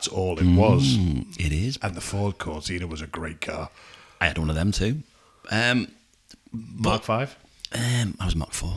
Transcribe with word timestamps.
That's 0.00 0.08
all 0.08 0.38
it 0.38 0.46
was. 0.56 0.96
Mm, 0.96 1.38
it 1.38 1.52
is. 1.52 1.78
And 1.82 1.94
the 1.94 2.00
Ford 2.00 2.38
Cortina 2.38 2.86
was 2.86 3.02
a 3.02 3.06
great 3.06 3.42
car. 3.42 3.68
I 4.18 4.28
had 4.28 4.38
one 4.38 4.48
of 4.48 4.56
them 4.56 4.72
too. 4.72 5.02
Um, 5.50 5.88
Mark 6.52 7.02
Five. 7.02 7.36
um, 7.72 8.16
I 8.18 8.24
was 8.24 8.34
Mark 8.34 8.54
Four. 8.54 8.76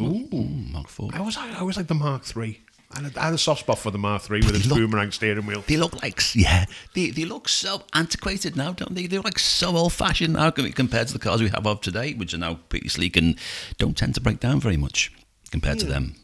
Ooh. 0.00 0.28
Mm, 0.30 0.70
Mark 0.70 0.86
Four. 0.86 1.10
I 1.12 1.22
was 1.22 1.36
I 1.36 1.60
was 1.64 1.76
like 1.76 1.88
the 1.88 1.96
Mark 1.96 2.22
Three. 2.22 2.60
I 2.92 3.02
had, 3.02 3.18
I 3.18 3.24
had 3.24 3.34
a 3.34 3.38
soft 3.38 3.60
spot 3.62 3.78
for 3.78 3.90
the 3.90 3.98
Mark 3.98 4.22
Three 4.22 4.42
with 4.42 4.54
its 4.54 4.66
look- 4.66 4.78
boomerang 4.78 5.10
steering 5.10 5.44
wheel. 5.44 5.64
They 5.66 5.76
look 5.76 6.00
like 6.04 6.22
yeah. 6.36 6.66
They 6.94 7.10
they 7.10 7.24
look 7.24 7.48
so 7.48 7.82
antiquated 7.92 8.54
now, 8.54 8.70
don't 8.70 8.94
they? 8.94 9.08
They 9.08 9.16
look 9.16 9.24
like 9.24 9.40
so 9.40 9.76
old 9.76 9.92
fashioned 9.92 10.34
now 10.34 10.50
compared 10.52 11.08
to 11.08 11.12
the 11.12 11.18
cars 11.18 11.42
we 11.42 11.48
have 11.48 11.66
of 11.66 11.80
today, 11.80 12.14
which 12.14 12.32
are 12.32 12.38
now 12.38 12.60
pretty 12.68 12.88
sleek 12.90 13.16
and 13.16 13.36
don't 13.78 13.96
tend 13.96 14.14
to 14.14 14.20
break 14.20 14.38
down 14.38 14.60
very 14.60 14.76
much 14.76 15.10
compared 15.50 15.80
to 15.80 15.86
them. 15.86 16.14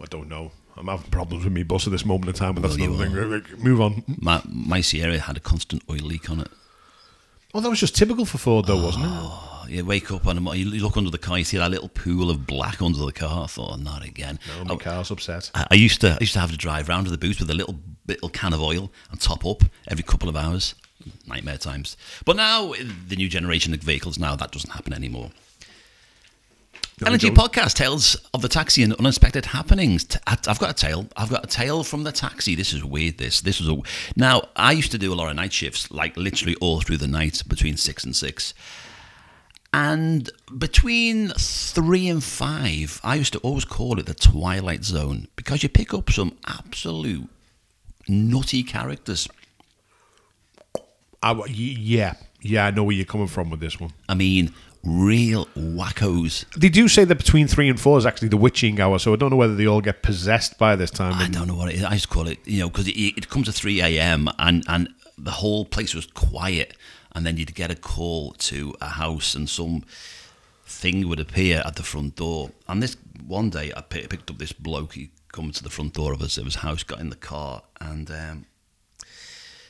I 0.00 0.06
don't 0.10 0.28
know. 0.28 0.50
I'm 0.76 0.86
having 0.88 1.10
problems 1.10 1.44
with 1.44 1.52
me 1.52 1.62
bus 1.62 1.86
at 1.86 1.92
this 1.92 2.04
moment 2.04 2.28
in 2.28 2.34
time, 2.34 2.54
but 2.54 2.62
that's 2.62 2.76
Well, 2.78 3.00
another 3.00 3.40
thing. 3.40 3.62
Move 3.62 3.80
on. 3.80 4.02
My 4.18 4.42
my 4.46 4.80
Sierra 4.80 5.18
had 5.18 5.36
a 5.36 5.40
constant 5.40 5.82
oil 5.88 5.98
leak 5.98 6.28
on 6.30 6.40
it. 6.40 6.48
Oh, 7.54 7.60
that 7.60 7.70
was 7.70 7.78
just 7.78 7.94
typical 7.94 8.24
for 8.26 8.38
Ford, 8.38 8.66
though, 8.66 8.82
wasn't 8.82 9.04
it? 9.04 9.10
Oh, 9.12 9.66
you 9.68 9.84
wake 9.84 10.10
up 10.10 10.26
and 10.26 10.44
you 10.58 10.64
look 10.82 10.96
under 10.96 11.10
the 11.10 11.18
car, 11.18 11.38
you 11.38 11.44
see 11.44 11.56
that 11.56 11.70
little 11.70 11.88
pool 11.88 12.28
of 12.28 12.46
black 12.46 12.82
under 12.82 12.98
the 12.98 13.12
car. 13.12 13.44
I 13.44 13.46
thought, 13.46 13.70
oh, 13.74 13.76
not 13.76 14.04
again. 14.04 14.40
No, 14.58 14.74
my 14.74 14.76
car's 14.76 15.12
upset. 15.12 15.52
I, 15.54 15.68
I 15.70 15.74
used 15.76 16.00
to 16.00 16.14
I 16.14 16.18
used 16.20 16.32
to 16.32 16.40
have 16.40 16.50
to 16.50 16.56
drive 16.56 16.88
round 16.88 17.06
to 17.06 17.12
the 17.12 17.18
booth 17.18 17.38
with 17.38 17.50
a 17.50 17.54
little 17.54 17.78
little 18.08 18.28
can 18.28 18.52
of 18.52 18.60
oil 18.60 18.90
and 19.10 19.20
top 19.20 19.46
up 19.46 19.62
every 19.86 20.02
couple 20.02 20.28
of 20.28 20.36
hours. 20.36 20.74
Nightmare 21.26 21.58
times. 21.58 21.96
But 22.24 22.36
now 22.36 22.72
the 23.08 23.16
new 23.16 23.28
generation 23.28 23.72
of 23.74 23.80
vehicles 23.80 24.18
now 24.18 24.34
that 24.36 24.50
doesn't 24.50 24.70
happen 24.70 24.92
anymore. 24.92 25.30
L 27.02 27.12
and 27.12 27.20
G 27.20 27.30
podcast 27.30 27.74
tales 27.74 28.14
of 28.32 28.42
the 28.42 28.48
taxi 28.48 28.82
and 28.82 28.94
unexpected 28.94 29.46
happenings. 29.46 30.06
I've 30.26 30.58
got 30.58 30.70
a 30.70 30.74
tale. 30.74 31.06
I've 31.16 31.30
got 31.30 31.44
a 31.44 31.48
tale 31.48 31.82
from 31.82 32.04
the 32.04 32.12
taxi. 32.12 32.54
This 32.54 32.72
is 32.72 32.84
weird. 32.84 33.18
This 33.18 33.40
this 33.40 33.60
was 33.60 33.68
a 33.68 33.76
now. 34.14 34.48
I 34.54 34.72
used 34.72 34.92
to 34.92 34.98
do 34.98 35.12
a 35.12 35.16
lot 35.16 35.28
of 35.28 35.36
night 35.36 35.52
shifts, 35.52 35.90
like 35.90 36.16
literally 36.16 36.54
all 36.60 36.80
through 36.80 36.98
the 36.98 37.08
night 37.08 37.42
between 37.48 37.76
six 37.76 38.04
and 38.04 38.14
six. 38.14 38.54
And 39.72 40.30
between 40.56 41.30
three 41.30 42.06
and 42.08 42.22
five, 42.22 43.00
I 43.02 43.16
used 43.16 43.32
to 43.32 43.40
always 43.40 43.64
call 43.64 43.98
it 43.98 44.06
the 44.06 44.14
twilight 44.14 44.84
zone 44.84 45.26
because 45.34 45.64
you 45.64 45.68
pick 45.68 45.92
up 45.92 46.10
some 46.10 46.38
absolute 46.46 47.28
nutty 48.06 48.62
characters. 48.62 49.28
I, 51.20 51.42
yeah, 51.48 52.14
yeah, 52.40 52.66
I 52.66 52.70
know 52.70 52.84
where 52.84 52.94
you're 52.94 53.04
coming 53.04 53.26
from 53.26 53.50
with 53.50 53.58
this 53.58 53.80
one. 53.80 53.92
I 54.08 54.14
mean, 54.14 54.54
real 54.84 55.46
wackos. 55.56 56.44
They 56.56 56.68
do 56.68 56.88
say 56.88 57.04
that 57.04 57.16
between 57.16 57.48
three 57.48 57.68
and 57.68 57.80
four 57.80 57.98
is 57.98 58.06
actually 58.06 58.28
the 58.28 58.36
witching 58.36 58.80
hour, 58.80 58.98
so 58.98 59.12
I 59.12 59.16
don't 59.16 59.30
know 59.30 59.36
whether 59.36 59.54
they 59.54 59.66
all 59.66 59.80
get 59.80 60.02
possessed 60.02 60.58
by 60.58 60.76
this 60.76 60.90
time. 60.90 61.14
I 61.14 61.28
don't 61.28 61.48
know 61.48 61.54
what 61.54 61.70
it 61.70 61.76
is. 61.76 61.84
I 61.84 61.94
just 61.94 62.10
call 62.10 62.28
it, 62.28 62.38
you 62.44 62.60
know, 62.60 62.68
because 62.68 62.88
it, 62.88 62.96
it 62.96 63.28
comes 63.28 63.46
to 63.46 63.52
3 63.52 63.80
a.m. 63.80 64.28
and 64.38 64.64
and 64.68 64.88
the 65.16 65.30
whole 65.30 65.64
place 65.64 65.94
was 65.94 66.06
quiet, 66.06 66.76
and 67.12 67.24
then 67.24 67.36
you'd 67.36 67.54
get 67.54 67.70
a 67.70 67.76
call 67.76 68.32
to 68.32 68.74
a 68.80 68.88
house, 68.88 69.34
and 69.34 69.48
some 69.48 69.84
thing 70.66 71.08
would 71.08 71.20
appear 71.20 71.62
at 71.64 71.76
the 71.76 71.82
front 71.82 72.16
door. 72.16 72.50
And 72.68 72.82
this 72.82 72.96
one 73.26 73.50
day, 73.50 73.72
I 73.76 73.80
picked 73.80 74.30
up 74.30 74.38
this 74.38 74.52
bloke. 74.52 74.94
He 74.94 75.10
come 75.32 75.50
to 75.50 75.62
the 75.62 75.70
front 75.70 75.94
door 75.94 76.12
of 76.12 76.22
us, 76.22 76.38
of 76.38 76.44
his 76.44 76.56
house, 76.56 76.82
got 76.82 77.00
in 77.00 77.10
the 77.10 77.16
car, 77.16 77.62
and 77.80 78.10
um, 78.10 78.46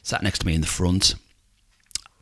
sat 0.02 0.22
next 0.22 0.40
to 0.40 0.46
me 0.46 0.54
in 0.54 0.60
the 0.60 0.66
front. 0.66 1.14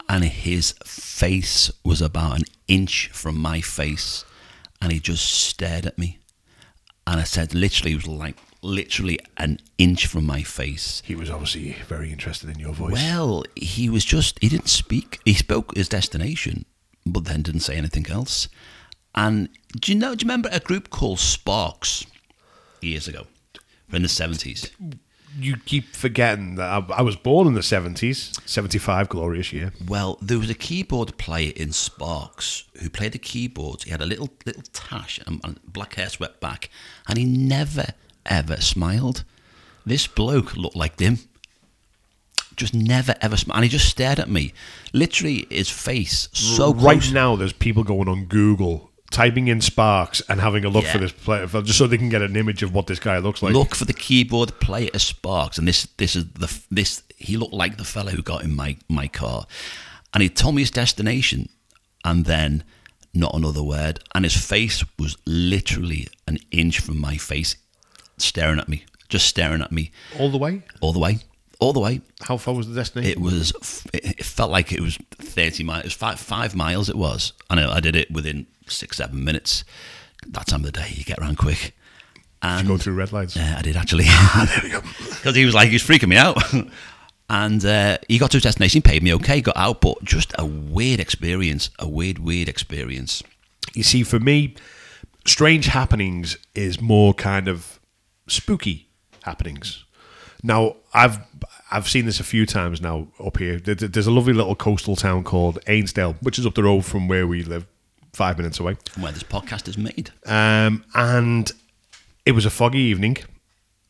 And 0.08 0.24
his 0.24 0.72
face 0.84 1.70
was 1.84 2.02
about 2.02 2.38
an 2.38 2.44
inch 2.68 3.08
from 3.12 3.38
my 3.38 3.60
face, 3.60 4.24
and 4.80 4.92
he 4.92 5.00
just 5.00 5.24
stared 5.24 5.86
at 5.86 5.98
me. 5.98 6.18
And 7.06 7.20
I 7.20 7.24
said, 7.24 7.54
literally, 7.54 7.92
it 7.92 7.96
was 7.96 8.08
like 8.08 8.36
literally 8.62 9.18
an 9.38 9.58
inch 9.78 10.06
from 10.06 10.24
my 10.24 10.42
face. 10.42 11.02
He 11.04 11.14
was 11.14 11.30
obviously 11.30 11.76
very 11.88 12.12
interested 12.12 12.50
in 12.50 12.58
your 12.58 12.72
voice. 12.72 12.92
Well, 12.92 13.44
he 13.56 13.88
was 13.88 14.04
just, 14.04 14.38
he 14.40 14.48
didn't 14.48 14.68
speak. 14.68 15.20
He 15.24 15.34
spoke 15.34 15.74
his 15.74 15.88
destination, 15.88 16.64
but 17.04 17.24
then 17.24 17.42
didn't 17.42 17.60
say 17.60 17.76
anything 17.76 18.08
else. 18.08 18.48
And 19.14 19.48
do 19.80 19.92
you 19.92 19.98
know, 19.98 20.14
do 20.14 20.24
you 20.24 20.28
remember 20.28 20.48
a 20.52 20.60
group 20.60 20.90
called 20.90 21.18
Sparks 21.18 22.06
years 22.80 23.08
ago? 23.08 23.26
In 23.92 24.00
the 24.00 24.08
70s. 24.08 24.70
You 25.38 25.56
keep 25.56 25.94
forgetting 25.94 26.56
that 26.56 26.68
I, 26.68 26.98
I 26.98 27.02
was 27.02 27.16
born 27.16 27.46
in 27.46 27.54
the 27.54 27.60
70s, 27.60 28.38
75, 28.48 29.08
glorious 29.08 29.52
year. 29.52 29.72
Well, 29.86 30.18
there 30.20 30.38
was 30.38 30.50
a 30.50 30.54
keyboard 30.54 31.16
player 31.18 31.52
in 31.56 31.72
Sparks 31.72 32.64
who 32.80 32.90
played 32.90 33.12
the 33.12 33.18
keyboards. 33.18 33.84
He 33.84 33.90
had 33.90 34.00
a 34.00 34.06
little 34.06 34.30
little 34.44 34.62
tash 34.72 35.20
and, 35.26 35.40
and 35.44 35.60
black 35.64 35.94
hair 35.94 36.08
swept 36.08 36.40
back, 36.40 36.70
and 37.08 37.18
he 37.18 37.24
never 37.24 37.86
ever 38.26 38.56
smiled. 38.60 39.24
This 39.84 40.06
bloke 40.06 40.56
looked 40.56 40.76
like 40.76 40.98
him. 41.00 41.18
Just 42.54 42.74
never 42.74 43.14
ever 43.20 43.36
smiled, 43.36 43.56
and 43.56 43.64
he 43.64 43.70
just 43.70 43.88
stared 43.88 44.20
at 44.20 44.28
me. 44.28 44.52
Literally, 44.92 45.46
his 45.50 45.70
face 45.70 46.28
so 46.32 46.74
right 46.74 47.00
close. 47.00 47.12
now, 47.12 47.34
there's 47.34 47.54
people 47.54 47.82
going 47.82 48.08
on 48.08 48.26
Google, 48.26 48.90
typing 49.12 49.46
in 49.48 49.60
Sparks 49.60 50.20
and 50.28 50.40
having 50.40 50.64
a 50.64 50.68
look 50.68 50.84
Yeah. 50.84 50.92
for 50.92 50.98
this 50.98 51.12
player, 51.12 51.46
just 51.46 51.78
so 51.78 51.86
they 51.86 51.98
can 51.98 52.08
get 52.08 52.22
an 52.22 52.34
image 52.34 52.62
of 52.64 52.74
what 52.74 52.86
this 52.88 52.98
guy 52.98 53.18
looks 53.18 53.42
like. 53.42 53.52
Look 53.52 53.74
for 53.76 53.84
the 53.84 53.92
keyboard 53.92 54.58
player 54.58 54.90
as 54.94 55.02
Sparks, 55.04 55.58
and 55.58 55.68
this 55.68 55.86
this 55.98 56.16
is 56.16 56.24
the 56.32 56.52
this 56.70 57.02
he 57.18 57.36
looked 57.36 57.54
like 57.54 57.76
the 57.76 57.84
fella 57.84 58.10
who 58.10 58.22
got 58.22 58.42
in 58.42 58.56
my 58.56 58.76
my 58.88 59.06
car, 59.06 59.46
and 60.12 60.22
he 60.22 60.28
told 60.28 60.54
me 60.56 60.62
his 60.62 60.70
destination, 60.72 61.48
and 62.04 62.24
then 62.24 62.64
not 63.14 63.34
another 63.34 63.62
word, 63.62 64.00
and 64.14 64.24
his 64.24 64.36
face 64.36 64.82
was 64.98 65.16
literally 65.26 66.08
an 66.26 66.38
inch 66.50 66.80
from 66.80 66.98
my 66.98 67.16
face, 67.18 67.56
staring 68.18 68.58
at 68.58 68.68
me, 68.68 68.84
just 69.08 69.26
staring 69.26 69.60
at 69.60 69.70
me 69.70 69.90
all 70.18 70.30
the 70.30 70.38
way. 70.38 70.62
all 70.80 70.92
the 70.94 70.98
way, 70.98 71.18
all 71.60 71.72
the 71.74 71.80
way. 71.80 72.00
How 72.22 72.38
far 72.38 72.54
was 72.54 72.66
the 72.68 72.74
destination? 72.74 73.12
It 73.12 73.20
was 73.20 73.52
it 73.92 74.04
it 74.20 74.24
felt 74.24 74.50
like 74.50 74.72
it 74.72 74.80
was 74.80 74.96
thirty 75.18 75.62
miles, 75.62 75.80
it 75.84 75.86
was 75.86 75.94
five 75.94 76.18
five 76.18 76.56
miles. 76.56 76.88
It 76.88 76.96
was, 76.96 77.34
and 77.50 77.60
I 77.60 77.76
I 77.76 77.80
did 77.80 77.94
it 77.96 78.10
within 78.10 78.46
six 78.68 78.96
seven 78.98 79.24
minutes. 79.24 79.64
That 80.28 80.46
time 80.46 80.60
of 80.60 80.66
the 80.66 80.72
day, 80.72 80.88
you 80.94 81.04
get 81.04 81.18
around 81.18 81.38
quick. 81.38 81.74
And 82.42 82.66
Go 82.66 82.76
through 82.78 82.94
red 82.94 83.12
lights. 83.12 83.36
yeah, 83.36 83.56
I 83.58 83.62
did 83.62 83.76
actually. 83.76 84.04
there 84.34 84.60
we 84.62 84.70
go. 84.70 84.80
Because 84.80 85.34
he 85.36 85.44
was 85.44 85.54
like, 85.54 85.68
he 85.68 85.74
was 85.74 85.82
freaking 85.82 86.08
me 86.08 86.16
out. 86.16 86.42
and 87.30 87.64
uh, 87.64 87.98
he 88.08 88.18
got 88.18 88.30
to 88.32 88.36
his 88.36 88.42
destination, 88.42 88.82
paid 88.82 89.02
me 89.02 89.14
okay, 89.14 89.40
got 89.40 89.56
out, 89.56 89.80
but 89.80 90.02
just 90.04 90.32
a 90.38 90.44
weird 90.46 90.98
experience. 91.00 91.70
A 91.78 91.88
weird, 91.88 92.18
weird 92.18 92.48
experience. 92.48 93.22
You 93.74 93.82
see, 93.84 94.02
for 94.02 94.18
me, 94.20 94.54
strange 95.24 95.66
happenings 95.66 96.36
is 96.54 96.80
more 96.80 97.14
kind 97.14 97.46
of 97.48 97.78
spooky 98.28 98.88
happenings. 99.22 99.84
Now, 100.42 100.76
I've 100.92 101.18
I've 101.70 101.88
seen 101.88 102.06
this 102.06 102.18
a 102.20 102.24
few 102.24 102.44
times 102.44 102.80
now 102.82 103.06
up 103.24 103.38
here. 103.38 103.58
There- 103.60 103.74
there- 103.76 103.88
There's 103.88 104.06
a 104.08 104.10
lovely 104.10 104.32
little 104.34 104.54
coastal 104.56 104.96
town 104.96 105.22
called 105.24 105.58
Ainsdale, 105.68 106.16
which 106.20 106.38
is 106.38 106.44
up 106.46 106.54
the 106.54 106.64
road 106.64 106.84
from 106.84 107.06
where 107.08 107.26
we 107.26 107.42
live, 107.44 107.66
five 108.12 108.36
minutes 108.36 108.60
away. 108.60 108.76
From 108.90 109.02
where 109.02 109.12
this 109.12 109.22
podcast 109.22 109.68
is 109.68 109.78
made. 109.78 110.10
Um, 110.26 110.84
and 110.94 111.50
it 112.24 112.32
was 112.32 112.46
a 112.46 112.50
foggy 112.50 112.80
evening 112.80 113.18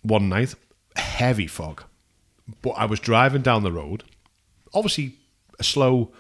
one 0.03 0.29
night, 0.29 0.55
heavy 0.97 1.47
fog. 1.47 1.85
But 2.61 2.71
I 2.71 2.85
was 2.87 3.01
driving 3.01 3.43
down 3.43 3.63
the 3.63 3.73
road, 3.73 4.05
obviously 4.75 5.15
a 5.59 5.65
slow 5.65 6.13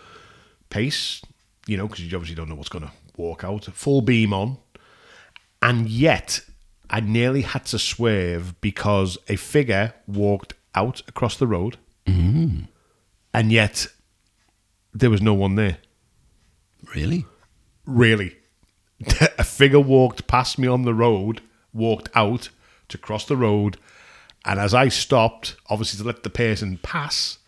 pace, 0.71 1.21
you 1.67 1.77
know, 1.77 1.89
because 1.89 2.05
you 2.05 2.17
obviously 2.17 2.37
don't 2.37 2.49
know 2.49 2.55
what's 2.55 2.69
going 2.69 2.85
to 2.85 2.93
walk 3.17 3.45
out, 3.45 3.65
full 3.67 4.03
beam 4.03 4.33
on. 4.33 4.59
And 5.61 5.89
yet, 5.89 6.41
I 6.91 7.01
nearly 7.01 7.43
had 7.43 7.67
to 7.67 7.79
swerve 7.79 8.61
because 8.61 9.19
a 9.29 9.37
figure 9.37 9.95
walked 10.07 10.55
out 10.75 11.03
across 11.09 11.37
the 11.37 11.47
road. 11.47 11.77
And 13.35 13.53
yet, 13.53 13.87
there 14.93 15.11
was 15.11 15.23
no 15.23 15.35
one 15.35 15.55
there 15.55 15.79
Really? 16.95 17.25
Really. 17.87 18.37
a 19.39 19.45
figure 19.45 19.81
walked 19.81 20.27
past 20.27 20.59
me 20.59 20.69
on 20.69 20.83
the 20.83 20.95
road, 20.95 21.41
walked 21.73 22.09
out 22.15 22.49
to 22.89 22.99
cross 22.99 23.25
the 23.25 23.37
road, 23.37 23.77
and 24.45 24.59
as 24.59 24.75
I 24.75 24.89
stopped, 24.89 25.57
obviously 25.69 25.99
to 25.99 26.07
let 26.07 26.23
the 26.23 26.31
person 26.31 26.79
pass, 26.79 27.39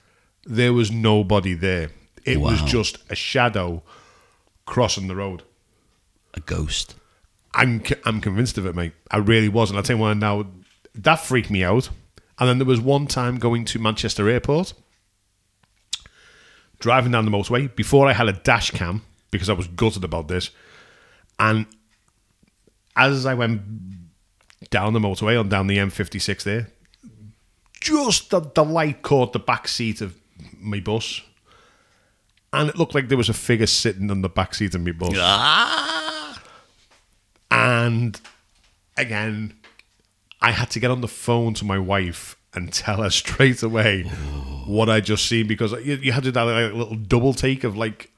there 0.44 0.72
was 0.72 0.90
nobody 0.90 1.54
there. 1.54 1.90
It 2.24 2.40
was 2.40 2.62
just 2.62 2.98
a 3.10 3.14
shadow 3.14 3.82
crossing 4.64 5.08
the 5.08 5.16
road. 5.16 5.42
A 6.34 6.40
ghost. 6.40 6.94
I'm 7.52 7.82
I'm 8.04 8.20
convinced 8.20 8.58
of 8.58 8.66
it, 8.66 8.74
mate. 8.74 8.92
I 9.10 9.18
really 9.18 9.48
was, 9.48 9.70
and 9.70 9.76
I'll 9.76 9.82
tell 9.82 9.96
you 9.96 10.02
why 10.02 10.14
now. 10.14 10.46
That 10.94 11.16
freaked 11.16 11.50
me 11.50 11.62
out. 11.64 11.90
And 12.38 12.48
then 12.48 12.58
there 12.58 12.66
was 12.66 12.80
one 12.80 13.06
time 13.06 13.38
going 13.38 13.64
to 13.66 13.78
Manchester 13.78 14.28
Airport, 14.28 14.74
driving 16.80 17.12
down 17.12 17.24
the 17.24 17.30
motorway 17.30 17.74
before 17.74 18.08
I 18.08 18.12
had 18.12 18.28
a 18.28 18.32
dash 18.32 18.72
cam 18.72 19.02
because 19.34 19.50
I 19.50 19.54
was 19.54 19.66
gutted 19.66 20.04
about 20.04 20.28
this. 20.28 20.50
And 21.38 21.66
as 22.96 23.26
I 23.26 23.34
went 23.34 23.62
down 24.70 24.92
the 24.92 25.00
motorway 25.00 25.38
on 25.38 25.48
down 25.48 25.66
the 25.66 25.78
M56 25.78 26.44
there, 26.44 26.68
just 27.80 28.30
the, 28.30 28.40
the 28.40 28.64
light 28.64 29.02
caught 29.02 29.32
the 29.32 29.38
back 29.38 29.68
seat 29.68 30.00
of 30.00 30.16
my 30.58 30.80
bus, 30.80 31.20
and 32.52 32.68
it 32.68 32.78
looked 32.78 32.94
like 32.94 33.08
there 33.08 33.18
was 33.18 33.28
a 33.28 33.34
figure 33.34 33.66
sitting 33.66 34.10
on 34.10 34.22
the 34.22 34.28
back 34.28 34.54
seat 34.54 34.74
of 34.74 34.80
my 34.80 34.92
bus. 34.92 35.14
Ah! 35.16 36.40
And 37.50 38.20
again, 38.96 39.54
I 40.40 40.52
had 40.52 40.70
to 40.70 40.80
get 40.80 40.90
on 40.90 41.00
the 41.00 41.08
phone 41.08 41.54
to 41.54 41.64
my 41.64 41.78
wife 41.78 42.36
and 42.54 42.72
tell 42.72 43.02
her 43.02 43.10
straight 43.22 43.62
away 43.62 44.02
what 44.66 44.88
I 44.88 45.00
just 45.00 45.26
seen 45.26 45.46
because 45.46 45.72
you, 45.84 45.96
you 45.96 46.12
had 46.12 46.24
to 46.24 46.32
do 46.32 46.40
like 46.40 46.72
a 46.72 46.76
little 46.76 46.96
double 46.96 47.34
take 47.34 47.64
of 47.64 47.76
like, 47.76 48.10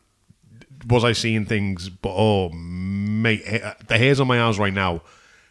was 0.86 1.04
I 1.04 1.12
seeing 1.12 1.44
things? 1.46 1.88
But 1.88 2.12
oh, 2.14 2.50
mate, 2.50 3.42
eh, 3.44 3.74
the 3.88 3.98
hairs 3.98 4.20
on 4.20 4.26
my 4.26 4.38
arms 4.38 4.58
right 4.58 4.72
now. 4.72 5.02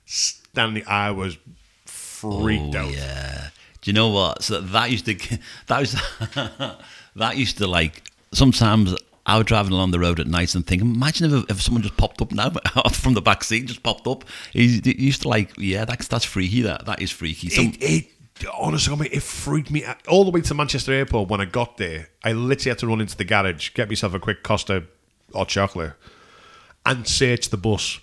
Standing, 0.05 0.83
I 0.87 1.11
was 1.11 1.37
freaked 1.85 2.75
Oh, 2.75 2.79
out. 2.79 2.93
Yeah. 2.93 3.49
Do 3.81 3.89
you 3.89 3.93
know 3.93 4.09
what? 4.09 4.43
So 4.43 4.61
that 4.61 4.91
used 4.91 5.05
to 5.05 5.15
that 5.67 5.79
was 5.79 5.95
that 7.15 7.37
used 7.37 7.57
to 7.59 7.67
like 7.67 8.03
sometimes 8.31 8.95
I 9.25 9.37
was 9.37 9.45
driving 9.45 9.73
along 9.73 9.91
the 9.91 9.99
road 9.99 10.19
at 10.19 10.27
night 10.27 10.53
and 10.53 10.65
thinking, 10.65 10.93
imagine 10.93 11.33
if, 11.33 11.49
if 11.49 11.61
someone 11.61 11.81
just 11.81 11.97
popped 11.97 12.21
up 12.21 12.31
now 12.31 12.49
from 12.91 13.13
the 13.15 13.21
back 13.21 13.43
seat, 13.43 13.65
just 13.65 13.81
popped 13.83 14.05
up. 14.07 14.23
He, 14.53 14.79
he 14.83 14.95
used 15.01 15.23
to 15.23 15.29
like, 15.29 15.51
yeah, 15.57 15.85
that's 15.85 16.07
that's 16.07 16.25
freaky. 16.25 16.61
That 16.61 16.85
that 16.85 17.01
is 17.01 17.11
freaky. 17.11 17.49
Some, 17.49 17.73
It, 17.79 17.83
it 18.41 18.45
honestly, 18.53 19.07
it 19.11 19.23
freaked 19.23 19.71
me 19.71 19.83
out. 19.85 20.05
all 20.07 20.25
the 20.25 20.31
way 20.31 20.41
to 20.41 20.53
Manchester 20.53 20.93
Airport. 20.93 21.29
When 21.29 21.41
I 21.41 21.45
got 21.45 21.77
there, 21.77 22.09
I 22.23 22.33
literally 22.33 22.69
had 22.71 22.79
to 22.79 22.87
run 22.87 23.01
into 23.01 23.17
the 23.17 23.23
garage, 23.25 23.69
get 23.73 23.89
myself 23.89 24.13
a 24.13 24.19
quick 24.19 24.43
Costa 24.43 24.83
hot 25.33 25.47
chocolate, 25.49 25.93
and 26.85 27.07
search 27.07 27.49
the 27.49 27.57
bus 27.57 27.99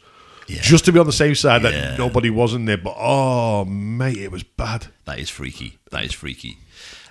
Yeah. 0.48 0.60
just 0.62 0.84
to 0.86 0.92
be 0.92 0.98
on 0.98 1.06
the 1.06 1.12
safe 1.12 1.38
side 1.38 1.62
Yeah. 1.62 1.70
that 1.70 1.98
nobody 1.98 2.30
was 2.30 2.52
in 2.54 2.64
there. 2.64 2.76
But 2.78 2.94
oh, 2.98 3.64
mate, 3.64 4.18
it 4.18 4.30
was 4.32 4.42
bad. 4.42 4.88
That 5.04 5.18
is 5.18 5.30
freaky. 5.30 5.78
That 5.90 6.04
is 6.04 6.12
freaky. 6.12 6.58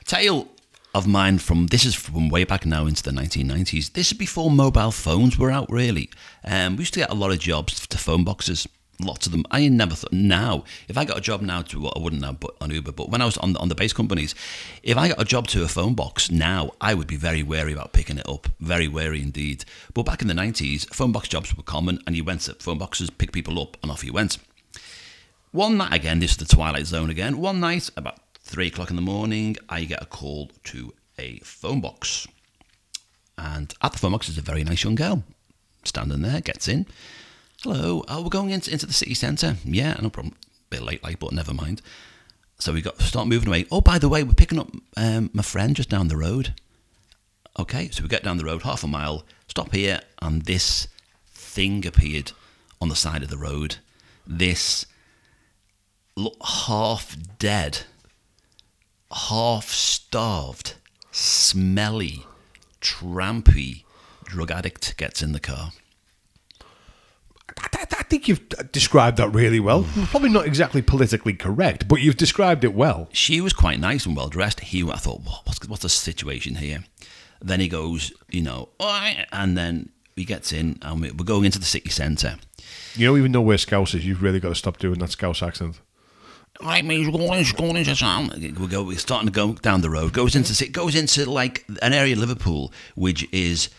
Tale 0.05 0.47
of 0.93 1.07
mine 1.07 1.37
from 1.37 1.67
this 1.67 1.85
is 1.85 1.95
from 1.95 2.27
way 2.27 2.43
back 2.43 2.65
now 2.65 2.85
into 2.85 3.01
the 3.01 3.11
1990s. 3.11 3.93
This 3.93 4.11
is 4.11 4.17
before 4.17 4.51
mobile 4.51 4.91
phones 4.91 5.37
were 5.37 5.49
out, 5.49 5.71
really. 5.71 6.09
Um, 6.43 6.75
we 6.75 6.81
used 6.81 6.93
to 6.95 6.99
get 6.99 7.09
a 7.09 7.13
lot 7.15 7.31
of 7.31 7.39
jobs 7.39 7.87
to 7.87 7.97
phone 7.97 8.23
boxes. 8.25 8.67
Lots 9.03 9.25
of 9.25 9.31
them. 9.31 9.45
I 9.51 9.67
never 9.67 9.95
thought 9.95 10.13
now. 10.13 10.63
If 10.87 10.97
I 10.97 11.05
got 11.05 11.17
a 11.17 11.21
job 11.21 11.41
now 11.41 11.61
to, 11.63 11.79
what 11.79 11.97
I 11.97 11.99
wouldn't 11.99 12.21
now, 12.21 12.33
but 12.33 12.55
on 12.61 12.71
Uber. 12.71 12.91
But 12.91 13.09
when 13.09 13.21
I 13.21 13.25
was 13.25 13.37
on 13.37 13.55
on 13.57 13.69
the 13.69 13.75
base 13.75 13.93
companies, 13.93 14.35
if 14.83 14.97
I 14.97 15.09
got 15.09 15.21
a 15.21 15.25
job 15.25 15.47
to 15.49 15.63
a 15.63 15.67
phone 15.67 15.95
box 15.95 16.29
now, 16.29 16.71
I 16.79 16.93
would 16.93 17.07
be 17.07 17.15
very 17.17 17.43
wary 17.43 17.73
about 17.73 17.93
picking 17.93 18.17
it 18.17 18.29
up. 18.29 18.47
Very 18.59 18.87
wary 18.87 19.21
indeed. 19.21 19.65
But 19.93 20.05
back 20.05 20.21
in 20.21 20.27
the 20.27 20.33
90s, 20.33 20.93
phone 20.93 21.11
box 21.11 21.27
jobs 21.27 21.55
were 21.55 21.63
common, 21.63 21.99
and 22.05 22.15
you 22.15 22.23
went 22.23 22.41
to 22.41 22.53
phone 22.55 22.77
boxes, 22.77 23.09
pick 23.09 23.31
people 23.31 23.59
up, 23.59 23.77
and 23.81 23.91
off 23.91 24.03
you 24.03 24.13
went. 24.13 24.37
One 25.51 25.77
night, 25.77 25.93
again, 25.93 26.19
this 26.19 26.31
is 26.31 26.37
the 26.37 26.45
Twilight 26.45 26.85
Zone 26.85 27.09
again. 27.09 27.37
One 27.37 27.59
night, 27.59 27.89
about 27.97 28.19
three 28.39 28.67
o'clock 28.67 28.89
in 28.89 28.95
the 28.95 29.01
morning, 29.01 29.57
I 29.67 29.83
get 29.83 30.01
a 30.01 30.05
call 30.05 30.49
to 30.65 30.93
a 31.17 31.39
phone 31.39 31.81
box. 31.81 32.27
And 33.37 33.73
at 33.81 33.93
the 33.93 33.97
phone 33.97 34.11
box 34.11 34.29
is 34.29 34.37
a 34.37 34.41
very 34.41 34.63
nice 34.63 34.83
young 34.83 34.95
girl 34.95 35.23
standing 35.83 36.21
there, 36.21 36.41
gets 36.41 36.67
in. 36.67 36.85
Hello, 37.63 38.03
uh, 38.07 38.19
we're 38.23 38.29
going 38.29 38.49
into, 38.49 38.71
into 38.71 38.87
the 38.87 38.93
city 38.93 39.13
centre. 39.13 39.55
Yeah, 39.63 39.95
no 40.01 40.09
problem. 40.09 40.33
Bit 40.71 40.81
late, 40.81 41.03
like, 41.03 41.19
but 41.19 41.31
never 41.31 41.53
mind. 41.53 41.83
So 42.57 42.73
we 42.73 42.81
got 42.81 42.99
start 42.99 43.27
moving 43.27 43.49
away. 43.49 43.67
Oh, 43.69 43.81
by 43.81 43.99
the 43.99 44.09
way, 44.09 44.23
we're 44.23 44.33
picking 44.33 44.57
up 44.57 44.71
um, 44.97 45.29
my 45.31 45.43
friend 45.43 45.75
just 45.75 45.87
down 45.87 46.07
the 46.07 46.17
road. 46.17 46.55
Okay, 47.59 47.89
so 47.91 48.01
we 48.01 48.09
get 48.09 48.23
down 48.23 48.37
the 48.37 48.45
road 48.45 48.63
half 48.63 48.83
a 48.83 48.87
mile, 48.87 49.25
stop 49.47 49.73
here, 49.73 49.99
and 50.23 50.41
this 50.43 50.87
thing 51.27 51.85
appeared 51.85 52.31
on 52.81 52.89
the 52.89 52.95
side 52.95 53.21
of 53.21 53.29
the 53.29 53.37
road. 53.37 53.75
This 54.25 54.87
half 56.67 57.15
dead, 57.37 57.81
half 59.11 59.69
starved, 59.69 60.73
smelly, 61.11 62.25
trampy 62.81 63.83
drug 64.25 64.49
addict 64.49 64.97
gets 64.97 65.21
in 65.21 65.33
the 65.33 65.39
car. 65.39 65.73
I, 67.59 67.67
I- 67.91 68.03
think 68.11 68.27
you've 68.27 68.45
described 68.73 69.15
that 69.17 69.29
really 69.29 69.61
well. 69.61 69.87
Probably 70.07 70.29
not 70.29 70.45
exactly 70.45 70.81
politically 70.81 71.31
correct, 71.33 71.87
but 71.87 72.01
you've 72.01 72.17
described 72.17 72.65
it 72.65 72.73
well. 72.73 73.07
She 73.13 73.39
was 73.39 73.53
quite 73.53 73.79
nice 73.79 74.05
and 74.05 74.17
well 74.17 74.27
dressed. 74.27 74.59
He, 74.59 74.83
I 74.83 74.97
thought, 74.97 75.21
what, 75.21 75.41
what's 75.45 75.65
what's 75.69 75.83
the 75.83 75.87
situation 75.89 76.55
here? 76.55 76.83
Then 77.41 77.61
he 77.61 77.69
goes, 77.69 78.11
you 78.29 78.41
know, 78.41 78.67
and 79.31 79.57
then 79.57 79.91
he 80.17 80.25
gets 80.25 80.51
in, 80.51 80.77
and 80.81 80.99
we- 81.01 81.11
we're 81.11 81.23
going 81.23 81.45
into 81.45 81.57
the 81.59 81.65
city 81.65 81.89
centre. 81.89 82.35
You 82.95 83.07
don't 83.07 83.17
even 83.17 83.31
know 83.31 83.41
where 83.41 83.57
Scouse 83.57 83.93
is. 83.93 84.05
You've 84.05 84.21
really 84.21 84.41
got 84.41 84.49
to 84.49 84.55
stop 84.55 84.77
doing 84.77 84.99
that 84.99 85.11
Scouse 85.11 85.41
accent. 85.41 85.79
Right, 86.61 86.83
me 86.83 87.09
going, 87.09 87.45
going 87.57 87.77
into 87.77 87.95
town. 87.95 88.29
We 88.37 88.49
go. 88.67 88.83
We're 88.83 88.97
starting 88.97 89.27
to 89.29 89.33
go 89.33 89.53
down 89.53 89.79
the 89.81 89.89
road. 89.89 90.11
Goes 90.11 90.35
into 90.35 90.69
goes 90.69 90.95
into 90.95 91.29
like 91.31 91.65
an 91.81 91.93
area 91.93 92.13
of 92.13 92.19
Liverpool, 92.19 92.73
which 92.95 93.25
is 93.31 93.69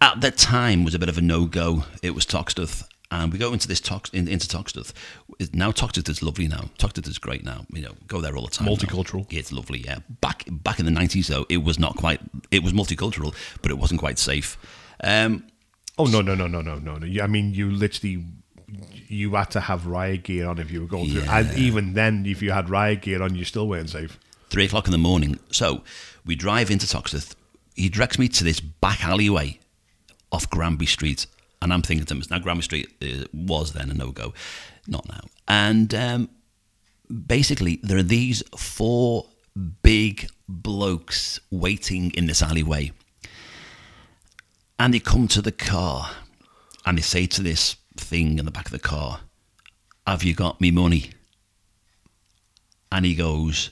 at 0.00 0.20
the 0.20 0.30
time 0.30 0.84
was 0.84 0.94
a 0.94 0.98
bit 1.00 1.08
of 1.08 1.18
a 1.18 1.20
no 1.20 1.44
go. 1.46 1.84
It 2.02 2.14
was 2.14 2.24
Toxteth, 2.24 2.84
and 3.10 3.32
we 3.32 3.38
go 3.38 3.52
into 3.52 3.66
this 3.68 3.80
Tox 3.80 4.10
in, 4.10 4.28
into 4.28 4.46
Toxteth. 4.46 4.92
Now 5.52 5.70
Toxteth 5.72 6.08
is 6.08 6.22
lovely. 6.22 6.48
Now 6.48 6.70
Toxteth 6.78 7.08
is 7.08 7.18
great. 7.18 7.44
Now 7.44 7.66
you 7.72 7.82
know 7.82 7.94
go 8.06 8.20
there 8.20 8.36
all 8.36 8.44
the 8.44 8.50
time. 8.50 8.68
Multicultural. 8.68 9.26
Yeah, 9.30 9.40
it's 9.40 9.52
lovely. 9.52 9.80
Yeah, 9.80 9.98
back 10.20 10.44
back 10.50 10.78
in 10.78 10.84
the 10.84 10.90
nineties 10.90 11.28
though, 11.28 11.46
it 11.48 11.58
was 11.64 11.78
not 11.78 11.96
quite. 11.96 12.20
It 12.50 12.62
was 12.62 12.72
multicultural, 12.72 13.34
but 13.62 13.70
it 13.70 13.78
wasn't 13.78 14.00
quite 14.00 14.18
safe. 14.18 14.56
Um, 15.02 15.44
Oh 15.98 16.06
no 16.06 16.22
no 16.22 16.34
no 16.34 16.46
no 16.46 16.62
no 16.62 16.76
no 16.78 16.96
no! 16.96 17.22
I 17.22 17.26
mean, 17.26 17.52
you 17.52 17.70
literally 17.70 18.24
you 19.08 19.34
had 19.34 19.50
to 19.50 19.60
have 19.60 19.86
riot 19.86 20.22
gear 20.22 20.46
on 20.48 20.58
if 20.58 20.70
you 20.70 20.80
were 20.80 20.86
going 20.86 21.10
through, 21.10 21.22
and 21.28 21.58
even 21.58 21.92
then, 21.94 22.24
if 22.24 22.40
you 22.40 22.52
had 22.52 22.70
riot 22.70 23.02
gear 23.02 23.22
on, 23.22 23.34
you 23.34 23.44
still 23.44 23.68
weren't 23.68 23.90
safe. 23.90 24.18
three 24.48 24.64
o'clock 24.64 24.86
in 24.86 24.92
the 24.92 24.98
morning. 24.98 25.38
So 25.50 25.82
we 26.24 26.36
drive 26.36 26.70
into 26.70 26.86
Toxteth. 26.86 27.34
He 27.74 27.88
directs 27.90 28.18
me 28.18 28.28
to 28.28 28.44
this 28.44 28.60
back 28.60 29.04
alleyway 29.04 29.58
off 30.32 30.48
Granby 30.48 30.86
Street. 30.86 31.26
And 31.62 31.72
I'm 31.72 31.82
thinking 31.82 32.06
to 32.06 32.14
myself, 32.14 32.30
now 32.30 32.38
Granby 32.38 32.62
Street 32.62 32.88
uh, 33.02 33.26
was 33.34 33.72
then 33.72 33.90
a 33.90 33.94
no 33.94 34.12
go, 34.12 34.32
not 34.86 35.06
now. 35.08 35.20
And 35.46 35.94
um, 35.94 36.30
basically, 37.26 37.80
there 37.82 37.98
are 37.98 38.02
these 38.02 38.42
four 38.56 39.26
big 39.82 40.28
blokes 40.48 41.40
waiting 41.50 42.10
in 42.12 42.26
this 42.26 42.42
alleyway. 42.42 42.92
And 44.78 44.94
they 44.94 45.00
come 45.00 45.28
to 45.28 45.42
the 45.42 45.52
car 45.52 46.10
and 46.86 46.96
they 46.96 47.02
say 47.02 47.26
to 47.26 47.42
this 47.42 47.76
thing 47.96 48.38
in 48.38 48.46
the 48.46 48.50
back 48.50 48.66
of 48.66 48.72
the 48.72 48.78
car, 48.78 49.20
Have 50.06 50.24
you 50.24 50.34
got 50.34 50.60
me 50.60 50.70
money? 50.70 51.10
And 52.90 53.04
he 53.04 53.14
goes, 53.14 53.70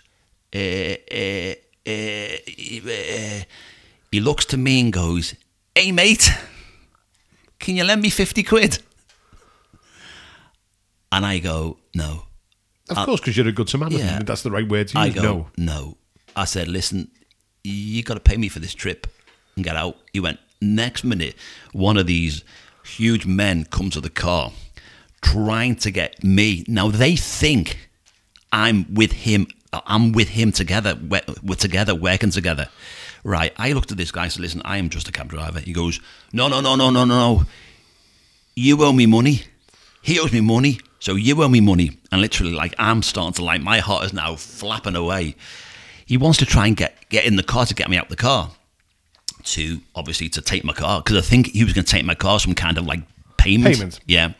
eh, 0.53 0.97
eh, 1.11 1.55
eh, 1.87 2.39
eh. 2.47 3.43
he 4.13 4.21
looks 4.21 4.45
to 4.47 4.57
me 4.57 4.81
and 4.81 4.93
goes, 4.93 5.35
Hey, 5.75 5.91
mate, 5.93 6.31
can 7.59 7.77
you 7.77 7.85
lend 7.85 8.03
me 8.03 8.11
50 8.11 8.43
quid? 8.43 8.79
And 11.11 11.25
I 11.25 11.39
go, 11.39 11.79
No. 11.95 12.25
Of 12.91 12.99
uh, 12.99 13.05
course, 13.05 13.21
because 13.21 13.37
you're 13.37 13.49
a 13.49 13.53
good 13.53 13.69
Samaritan. 13.69 13.99
yeah. 13.99 14.21
That's 14.23 14.43
the 14.43 14.51
right 14.51 14.67
word 14.67 14.89
to 14.89 14.99
I 14.99 15.07
use. 15.07 15.15
go, 15.17 15.21
no. 15.23 15.49
no. 15.57 15.97
I 16.35 16.45
said, 16.45 16.69
listen, 16.69 17.11
you 17.65 18.03
got 18.03 18.15
to 18.15 18.21
pay 18.21 18.37
me 18.37 18.49
for 18.49 18.61
this 18.61 18.73
trip 18.75 19.07
and 19.57 19.65
get 19.65 19.77
out. 19.77 19.97
He 20.13 20.21
went, 20.21 20.39
next 20.63 21.05
minute, 21.05 21.35
one 21.73 21.97
of 21.99 22.07
these 22.07 22.45
huge 22.85 23.27
men 23.27 23.65
comes 23.65 23.93
to 23.95 24.01
the 24.01 24.09
car 24.11 24.53
trying 25.21 25.77
to 25.77 25.91
get 25.91 26.23
me. 26.25 26.65
Now 26.69 26.89
they 26.89 27.17
think 27.17 27.91
I'm 28.53 28.95
with 28.95 29.13
him. 29.13 29.49
I'm 29.73 30.13
with 30.13 30.31
him 30.31 30.53
together. 30.53 30.99
We're, 31.09 31.21
we're 31.43 31.57
together, 31.57 31.95
working 31.95 32.31
together. 32.31 32.69
Right. 33.29 33.53
I 33.59 33.73
looked 33.73 33.93
at 33.93 33.99
this 33.99 34.11
guy 34.11 34.23
and 34.23 34.33
said, 34.33 34.41
listen, 34.41 34.63
I 34.65 34.79
am 34.79 34.89
just 34.89 35.07
a 35.07 35.13
cab 35.13 35.29
driver. 35.29 35.61
He 35.61 35.75
goes, 35.75 36.01
no, 36.33 36.49
no, 36.49 36.63
no, 36.63 36.77
no, 36.77 36.89
no, 36.89 37.05
no, 37.05 37.37
no. 37.37 37.45
You 38.55 38.83
owe 38.83 38.93
me 38.95 39.05
money. 39.05 39.43
He 40.01 40.19
owes 40.19 40.33
me 40.33 40.41
money. 40.41 40.81
So 40.99 41.15
you 41.15 41.43
owe 41.43 41.49
me 41.49 41.61
money. 41.61 41.99
And 42.11 42.23
literally, 42.23 42.55
like, 42.55 42.75
I'm 42.79 43.03
starting 43.03 43.35
to, 43.35 43.45
like, 43.45 43.61
my 43.61 43.81
heart 43.81 44.07
is 44.07 44.15
now 44.15 44.37
flapping 44.37 44.97
away. 44.97 45.37
He 46.07 46.17
wants 46.17 46.39
to 46.39 46.47
try 46.47 46.69
and 46.69 46.75
get, 46.75 47.07
get 47.11 47.27
in 47.27 47.37
the 47.37 47.43
car 47.43 47.67
to 47.67 47.75
get 47.75 47.91
me 47.91 47.99
out 47.99 48.09
the 48.09 48.17
car. 48.17 48.51
To, 49.45 49.81
obviously, 49.95 50.31
to 50.31 50.41
take 50.41 50.65
my 50.65 50.73
car. 50.73 51.03
Because 51.03 51.19
I 51.19 51.21
think 51.21 51.49
he 51.49 51.65
was 51.65 51.75
going 51.75 51.85
to 51.85 51.91
take 51.91 52.07
my 52.07 52.15
car 52.15 52.41
some 52.41 52.55
kind 52.55 52.79
of, 52.79 52.87
like, 52.87 53.01
payment. 53.37 53.75
Payment. 53.75 54.01
Yeah. 54.07 54.33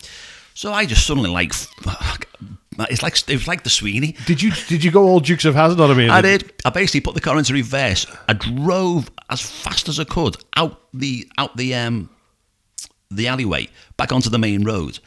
So 0.55 0.73
I 0.73 0.87
just 0.87 1.07
suddenly, 1.07 1.29
like, 1.29 1.53
it's 2.91 3.03
like, 3.03 3.17
it 3.29 3.35
was 3.35 3.49
like 3.49 3.65
the 3.65 3.71
Sweeney. 3.71 4.15
Did 4.27 4.41
you 4.41 4.53
did 4.53 4.85
you 4.85 4.91
go 4.91 5.05
all 5.05 5.21
Dukes 5.21 5.45
of 5.45 5.55
Hazzard 5.55 5.81
on 5.81 5.97
me? 5.97 6.09
I 6.09 6.21
did. 6.21 6.53
I 6.65 6.71
basically 6.71 7.01
put 7.01 7.15
the 7.15 7.21
car 7.21 7.37
into 7.37 7.53
reverse. 7.53 8.07
I 8.29 8.35
drove 8.35 9.11
as 9.31 9.41
fast 9.41 9.89
as 9.89 9.99
I 9.99 10.05
could 10.05 10.37
out 10.57 10.81
the 10.95 11.29
out 11.39 11.57
the 11.57 11.75
um 11.75 12.11
the 13.11 13.27
alleyway 13.29 13.69
back 13.97 14.13
onto 14.13 14.31
the 14.31 14.39
main 14.39 14.65
road. 14.65 15.01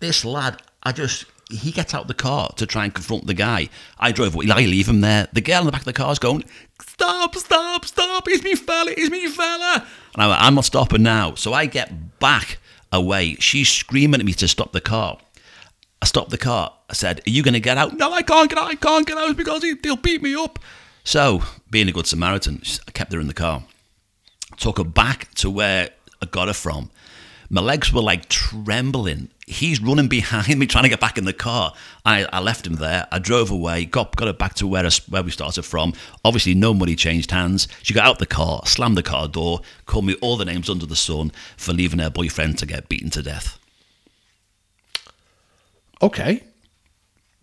This 0.00 0.24
lad, 0.24 0.62
I 0.82 0.92
just 0.92 1.26
he 1.50 1.70
gets 1.70 1.94
out 1.94 2.08
the 2.08 2.14
car 2.14 2.50
to 2.56 2.66
try 2.66 2.84
and 2.84 2.94
confront 2.94 3.26
the 3.26 3.34
guy. 3.34 3.68
I 3.98 4.12
drove 4.12 4.34
away. 4.34 4.46
I 4.50 4.60
leave 4.60 4.88
him 4.88 5.00
there. 5.00 5.28
The 5.32 5.40
girl 5.40 5.60
in 5.60 5.66
the 5.66 5.72
back 5.72 5.82
of 5.82 5.86
the 5.86 5.92
car 5.92 6.12
is 6.12 6.18
going, 6.18 6.44
"Stop! 6.80 7.34
Stop! 7.36 7.84
Stop! 7.84 8.28
It's 8.28 8.44
me 8.44 8.54
fella! 8.54 8.92
It's 8.96 9.10
me 9.10 9.28
fella!" 9.28 9.86
And 10.14 10.22
I 10.22 10.28
went, 10.28 10.40
"I'm 10.40 10.54
not 10.54 10.64
stopping 10.64 11.02
now." 11.02 11.34
So 11.34 11.52
I 11.52 11.66
get 11.66 12.18
back 12.18 12.58
away. 12.92 13.34
She's 13.34 13.68
screaming 13.68 14.20
at 14.20 14.26
me 14.26 14.32
to 14.34 14.48
stop 14.48 14.72
the 14.72 14.80
car. 14.80 15.18
I 16.00 16.06
stopped 16.06 16.30
the 16.30 16.38
car. 16.38 16.72
I 16.88 16.94
said, 16.94 17.20
Are 17.26 17.30
you 17.30 17.42
going 17.42 17.54
to 17.54 17.60
get 17.60 17.78
out? 17.78 17.96
No, 17.96 18.12
I 18.12 18.22
can't 18.22 18.48
get 18.48 18.58
out. 18.58 18.68
I 18.68 18.74
can't 18.74 19.06
get 19.06 19.18
out 19.18 19.36
because 19.36 19.62
he, 19.62 19.74
he'll 19.82 19.96
beat 19.96 20.22
me 20.22 20.34
up. 20.34 20.58
So, 21.04 21.42
being 21.70 21.88
a 21.88 21.92
good 21.92 22.06
Samaritan, 22.06 22.62
I 22.86 22.90
kept 22.90 23.12
her 23.12 23.20
in 23.20 23.28
the 23.28 23.34
car. 23.34 23.64
Took 24.56 24.78
her 24.78 24.84
back 24.84 25.32
to 25.36 25.50
where 25.50 25.90
I 26.20 26.26
got 26.26 26.48
her 26.48 26.54
from. 26.54 26.90
My 27.50 27.62
legs 27.62 27.92
were 27.94 28.02
like 28.02 28.28
trembling. 28.28 29.30
He's 29.46 29.80
running 29.80 30.08
behind 30.08 30.58
me, 30.58 30.66
trying 30.66 30.84
to 30.84 30.90
get 30.90 31.00
back 31.00 31.16
in 31.16 31.24
the 31.24 31.32
car. 31.32 31.72
I, 32.04 32.26
I 32.30 32.40
left 32.40 32.66
him 32.66 32.74
there. 32.74 33.06
I 33.10 33.18
drove 33.18 33.50
away, 33.50 33.86
got 33.86 34.14
got 34.16 34.28
it 34.28 34.38
back 34.38 34.54
to 34.54 34.66
where 34.66 34.88
where 35.08 35.22
we 35.22 35.30
started 35.30 35.62
from. 35.62 35.94
Obviously, 36.24 36.54
no 36.54 36.74
money 36.74 36.94
changed 36.94 37.30
hands. 37.30 37.66
She 37.82 37.94
got 37.94 38.04
out 38.04 38.18
the 38.18 38.26
car, 38.26 38.66
slammed 38.66 38.98
the 38.98 39.02
car 39.02 39.28
door, 39.28 39.60
called 39.86 40.04
me 40.04 40.14
all 40.20 40.36
the 40.36 40.44
names 40.44 40.68
under 40.68 40.84
the 40.84 40.96
sun 40.96 41.32
for 41.56 41.72
leaving 41.72 42.00
her 42.00 42.10
boyfriend 42.10 42.58
to 42.58 42.66
get 42.66 42.90
beaten 42.90 43.08
to 43.10 43.22
death. 43.22 43.57
Okay. 46.02 46.42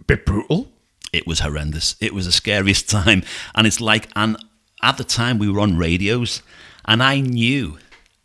Bit 0.07 0.25
brutal. 0.25 0.71
It 1.12 1.25
was 1.25 1.39
horrendous. 1.39 1.95
It 2.00 2.13
was 2.13 2.25
the 2.25 2.31
scariest 2.31 2.89
time. 2.97 3.24
And 3.53 3.67
it's 3.67 3.81
like, 3.81 4.09
and 4.15 4.38
at 4.81 4.97
the 4.97 5.03
time 5.03 5.39
we 5.39 5.50
were 5.50 5.59
on 5.59 5.77
radios, 5.77 6.41
and 6.85 7.01
I 7.01 7.19
knew 7.19 7.77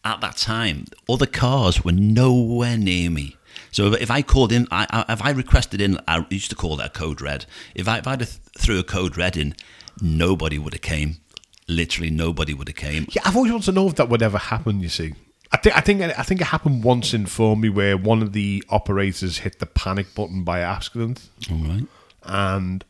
at 0.04 0.20
that 0.20 0.36
time 0.36 0.86
other 1.08 1.26
cars 1.26 1.84
were 1.84 1.92
nowhere 1.92 2.76
near 2.76 3.10
me. 3.10 3.36
So 3.72 3.92
if 3.94 4.10
I 4.10 4.22
called 4.22 4.52
in, 4.52 4.66
I, 4.70 4.86
I, 4.90 5.12
if 5.12 5.22
I 5.22 5.30
requested 5.30 5.80
in, 5.80 5.98
I 6.08 6.26
used 6.30 6.50
to 6.50 6.56
call 6.56 6.76
that 6.76 6.94
code 6.94 7.20
red. 7.20 7.46
If 7.74 7.86
I, 7.88 7.98
if 7.98 8.06
I 8.08 8.16
threw 8.16 8.78
a 8.78 8.84
code 8.84 9.16
red 9.16 9.36
in, 9.36 9.54
nobody 10.00 10.58
would 10.58 10.74
have 10.74 10.82
came. 10.82 11.18
Literally 11.68 12.10
nobody 12.10 12.52
would 12.52 12.68
have 12.68 12.76
came. 12.76 13.06
Yeah, 13.10 13.22
I've 13.24 13.36
always 13.36 13.52
wanted 13.52 13.66
to 13.66 13.72
know 13.72 13.86
if 13.88 13.94
that 13.96 14.08
would 14.08 14.22
ever 14.22 14.38
happen. 14.38 14.80
You 14.80 14.88
see, 14.88 15.14
I 15.52 15.56
think 15.56 15.76
I 15.76 15.80
think 15.80 16.02
I 16.02 16.22
think 16.22 16.40
it 16.40 16.48
happened 16.48 16.84
once 16.84 17.12
in 17.12 17.26
me 17.60 17.68
where 17.68 17.96
one 17.96 18.22
of 18.22 18.32
the 18.32 18.62
operators 18.68 19.38
hit 19.38 19.58
the 19.58 19.66
panic 19.66 20.14
button 20.14 20.44
by 20.44 20.60
accident. 20.60 21.28
All 21.50 21.58
right. 21.58 21.86
And 22.22 22.84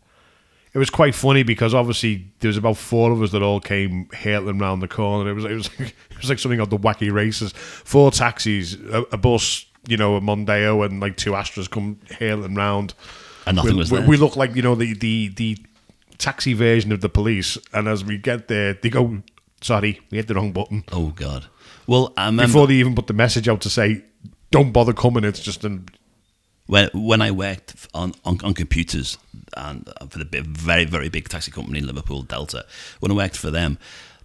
it 0.72 0.78
was 0.78 0.90
quite 0.90 1.14
funny 1.14 1.42
because 1.42 1.74
obviously 1.74 2.26
there 2.40 2.48
was 2.48 2.56
about 2.56 2.76
four 2.76 3.12
of 3.12 3.22
us 3.22 3.32
that 3.32 3.42
all 3.42 3.60
came 3.60 4.08
hailing 4.12 4.58
round 4.58 4.82
the 4.82 4.88
corner. 4.88 5.30
It 5.30 5.34
was 5.34 5.44
it 5.44 5.54
was 5.54 5.80
like, 5.80 5.88
it 6.10 6.18
was 6.18 6.28
like 6.28 6.38
something 6.38 6.60
of 6.60 6.70
the 6.70 6.78
wacky 6.78 7.10
races. 7.10 7.52
Four 7.52 8.10
taxis, 8.10 8.74
a, 8.74 9.04
a 9.12 9.16
bus, 9.16 9.64
you 9.88 9.96
know, 9.96 10.16
a 10.16 10.20
Mondeo, 10.20 10.84
and 10.84 11.00
like 11.00 11.16
two 11.16 11.32
Astras 11.32 11.68
come 11.68 11.98
hailing 12.10 12.54
round. 12.54 12.94
And 13.46 13.56
nothing 13.56 13.72
we, 13.72 13.78
was 13.78 13.90
we, 13.90 13.98
there. 13.98 14.08
we 14.08 14.16
look 14.18 14.36
like 14.36 14.54
you 14.54 14.62
know 14.62 14.74
the 14.74 14.92
the 14.94 15.28
the 15.28 15.58
taxi 16.18 16.52
version 16.52 16.92
of 16.92 17.00
the 17.00 17.08
police. 17.08 17.58
And 17.72 17.88
as 17.88 18.04
we 18.04 18.18
get 18.18 18.48
there, 18.48 18.74
they 18.74 18.90
go, 18.90 19.22
"Sorry, 19.60 20.00
we 20.10 20.18
hit 20.18 20.28
the 20.28 20.34
wrong 20.34 20.52
button." 20.52 20.84
Oh 20.92 21.08
God. 21.08 21.46
Well, 21.86 22.12
I 22.16 22.26
remember 22.26 22.46
Before 22.48 22.66
they 22.66 22.74
even 22.74 22.94
put 22.94 23.06
the 23.06 23.14
message 23.14 23.48
out 23.48 23.60
to 23.62 23.70
say, 23.70 24.04
"Don't 24.50 24.72
bother 24.72 24.92
coming." 24.92 25.24
It's 25.24 25.40
just 25.40 25.64
an 25.64 25.86
when 26.66 26.88
when 26.94 27.20
I 27.20 27.30
worked 27.32 27.88
on, 27.94 28.14
on, 28.24 28.38
on 28.44 28.54
computers 28.54 29.18
and 29.56 29.88
uh, 30.00 30.06
for 30.06 30.18
the 30.18 30.24
big, 30.24 30.46
very 30.46 30.84
very 30.84 31.08
big 31.08 31.28
taxi 31.28 31.50
company 31.50 31.80
in 31.80 31.86
Liverpool 31.86 32.22
Delta, 32.22 32.64
when 33.00 33.10
I 33.10 33.14
worked 33.14 33.36
for 33.36 33.50
them, 33.50 33.78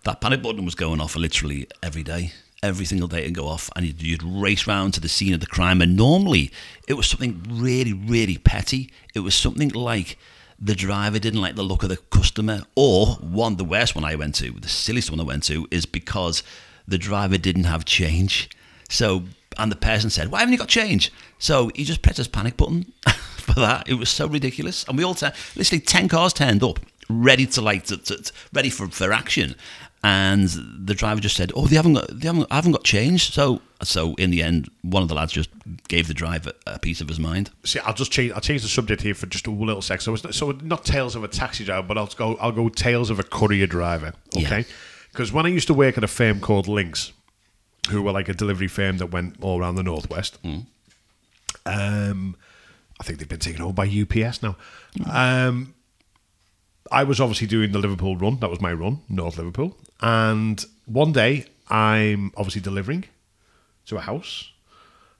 that 0.03 0.21
panic 0.21 0.43
button 0.43 0.63
was 0.63 0.75
going 0.75 1.01
off 1.01 1.15
literally 1.15 1.67
every 1.81 2.03
day. 2.03 2.33
Every 2.63 2.85
single 2.85 3.07
day 3.07 3.19
it'd 3.19 3.35
go 3.35 3.47
off, 3.47 3.69
and 3.75 3.85
you'd, 3.85 4.01
you'd 4.01 4.23
race 4.23 4.65
round 4.65 4.93
to 4.95 4.99
the 4.99 5.09
scene 5.09 5.33
of 5.33 5.39
the 5.39 5.45
crime. 5.45 5.81
And 5.81 5.95
normally, 5.95 6.51
it 6.87 6.93
was 6.93 7.05
something 7.05 7.43
really, 7.47 7.93
really 7.93 8.37
petty. 8.37 8.91
It 9.13 9.19
was 9.19 9.35
something 9.35 9.69
like 9.69 10.17
the 10.65 10.73
driver 10.73 11.19
didn't 11.19 11.41
like 11.41 11.55
the 11.55 11.63
look 11.63 11.83
of 11.83 11.89
the 11.89 11.97
customer, 11.97 12.63
or 12.75 13.17
one, 13.17 13.57
the 13.57 13.63
worst 13.63 13.93
one 13.93 14.03
I 14.03 14.15
went 14.15 14.33
to, 14.35 14.49
the 14.51 14.67
silliest 14.67 15.11
one 15.11 15.19
I 15.19 15.23
went 15.23 15.43
to, 15.43 15.67
is 15.69 15.85
because 15.85 16.41
the 16.87 16.97
driver 16.97 17.37
didn't 17.37 17.65
have 17.65 17.85
change. 17.85 18.49
So 18.89 19.25
and 19.57 19.71
the 19.71 19.75
person 19.75 20.09
said, 20.09 20.31
"Why 20.31 20.39
haven't 20.39 20.53
you 20.53 20.57
got 20.57 20.67
change?" 20.67 21.11
So 21.37 21.69
he 21.75 21.83
just 21.83 22.01
pressed 22.01 22.17
his 22.17 22.27
panic 22.27 22.57
button 22.57 22.91
for 23.37 23.59
that. 23.59 23.87
It 23.87 23.93
was 23.93 24.09
so 24.09 24.27
ridiculous, 24.27 24.83
and 24.87 24.97
we 24.97 25.03
all 25.03 25.13
t- 25.13 25.27
literally 25.55 25.81
ten 25.81 26.07
cars 26.07 26.33
turned 26.33 26.63
up, 26.63 26.79
ready 27.09 27.45
to 27.47 27.61
like 27.61 27.83
to, 27.85 27.97
to, 27.97 28.17
to, 28.21 28.31
ready 28.53 28.69
for, 28.69 28.87
for 28.87 29.11
action, 29.13 29.55
and 30.03 30.49
the 30.49 30.93
driver 30.93 31.21
just 31.21 31.35
said, 31.35 31.51
"Oh, 31.55 31.67
they 31.67 31.75
haven't 31.75 31.93
got 31.93 32.07
they 32.19 32.27
haven't 32.27 32.47
I 32.51 32.55
haven't 32.55 32.71
got 32.73 32.83
change." 32.83 33.31
So 33.31 33.61
so 33.83 34.13
in 34.15 34.31
the 34.31 34.41
end, 34.43 34.69
one 34.81 35.03
of 35.03 35.09
the 35.09 35.15
lads 35.15 35.33
just 35.33 35.49
gave 35.87 36.07
the 36.07 36.13
driver 36.13 36.51
a 36.65 36.79
piece 36.79 37.01
of 37.01 37.07
his 37.07 37.19
mind. 37.19 37.51
See, 37.63 37.79
I'll 37.79 37.93
just 37.93 38.11
change. 38.11 38.31
I'll 38.31 38.41
change 38.41 38.61
the 38.61 38.67
subject 38.67 39.01
here 39.01 39.13
for 39.13 39.25
just 39.27 39.45
a 39.47 39.51
little 39.51 39.81
sec. 39.81 40.01
So, 40.01 40.13
it's 40.13 40.23
not, 40.23 40.33
so 40.33 40.51
not 40.63 40.85
tales 40.85 41.15
of 41.15 41.23
a 41.23 41.27
taxi 41.27 41.63
driver, 41.65 41.85
but 41.87 41.97
I'll 41.97 42.07
go. 42.07 42.35
I'll 42.37 42.51
go 42.51 42.69
tales 42.69 43.09
of 43.09 43.19
a 43.19 43.23
courier 43.23 43.67
driver. 43.67 44.13
Okay, 44.35 44.59
Yeah. 44.59 44.63
because 45.11 45.31
when 45.33 45.45
I 45.45 45.49
used 45.49 45.67
to 45.67 45.73
work 45.73 45.97
at 45.97 46.03
a 46.03 46.07
firm 46.07 46.39
called 46.39 46.67
Lynx, 46.67 47.11
who 47.89 48.01
were 48.01 48.11
like 48.11 48.29
a 48.29 48.33
delivery 48.33 48.67
firm 48.67 48.97
that 48.97 49.07
went 49.07 49.35
all 49.41 49.59
around 49.59 49.75
the 49.75 49.83
northwest. 49.83 50.39
Um, 51.65 52.35
I 52.99 53.03
think 53.03 53.19
they've 53.19 53.27
been 53.29 53.39
taken 53.39 53.61
over 53.61 53.73
by 53.73 53.85
UPS 53.87 54.41
now. 54.41 54.55
Um, 55.09 55.74
I 56.91 57.03
was 57.03 57.19
obviously 57.19 57.47
doing 57.47 57.71
the 57.71 57.79
Liverpool 57.79 58.15
run. 58.15 58.39
That 58.39 58.49
was 58.49 58.61
my 58.61 58.71
run, 58.73 59.01
North 59.09 59.37
Liverpool. 59.37 59.75
And 60.01 60.63
one 60.85 61.11
day, 61.11 61.45
I'm 61.69 62.31
obviously 62.37 62.61
delivering 62.61 63.05
to 63.87 63.97
a 63.97 64.01
house, 64.01 64.51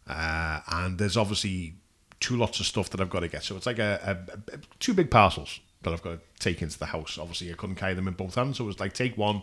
uh, 0.07 0.60
and 0.67 0.98
there's 0.98 1.17
obviously 1.17 1.75
two 2.19 2.38
lots 2.38 2.60
of 2.60 2.65
stuff 2.65 2.89
that 2.91 3.01
I've 3.01 3.10
got 3.10 3.22
to 3.22 3.27
get. 3.27 3.43
So 3.43 3.55
it's 3.57 3.65
like 3.65 3.79
a, 3.79 4.00
a, 4.27 4.53
a- 4.55 4.60
two 4.79 4.93
big 4.93 5.10
parcels 5.10 5.60
that 5.81 5.91
I've 5.93 6.01
got 6.03 6.12
to 6.13 6.19
take 6.39 6.62
into 6.62 6.77
the 6.79 6.86
house. 6.88 7.17
Obviously, 7.17 7.51
I 7.51 7.55
couldn't 7.55 7.75
carry 7.75 7.93
them 7.93 8.07
in 8.07 8.13
both 8.13 8.36
hands, 8.36 8.57
so 8.57 8.63
it 8.63 8.67
was 8.67 8.79
like 8.79 8.93
take 8.93 9.17
one, 9.17 9.41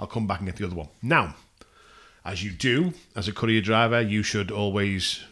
I'll 0.00 0.06
come 0.06 0.26
back 0.26 0.40
and 0.40 0.48
get 0.48 0.56
the 0.56 0.66
other 0.66 0.76
one. 0.76 0.88
Now, 1.02 1.36
as 2.24 2.42
you 2.42 2.50
do 2.52 2.92
as 3.14 3.28
a 3.28 3.32
courier 3.32 3.60
driver, 3.60 4.00
you 4.00 4.22
should 4.22 4.50
always 4.50 5.22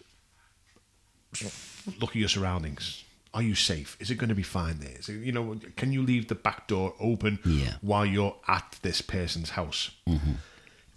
look 2.00 2.10
at 2.10 2.16
your 2.16 2.28
surroundings. 2.28 3.01
Are 3.34 3.42
you 3.42 3.54
safe? 3.54 3.96
Is 3.98 4.10
it 4.10 4.16
going 4.16 4.28
to 4.28 4.34
be 4.34 4.42
fine 4.42 4.78
there? 4.80 4.90
It, 4.98 5.08
you 5.08 5.32
know, 5.32 5.58
can 5.76 5.90
you 5.92 6.02
leave 6.02 6.28
the 6.28 6.34
back 6.34 6.66
door 6.68 6.94
open 7.00 7.38
Yeah. 7.44 7.74
while 7.80 8.04
you're 8.04 8.36
at 8.46 8.78
this 8.82 9.00
person's 9.00 9.50
house? 9.50 9.90
Mm-hmm. 10.06 10.32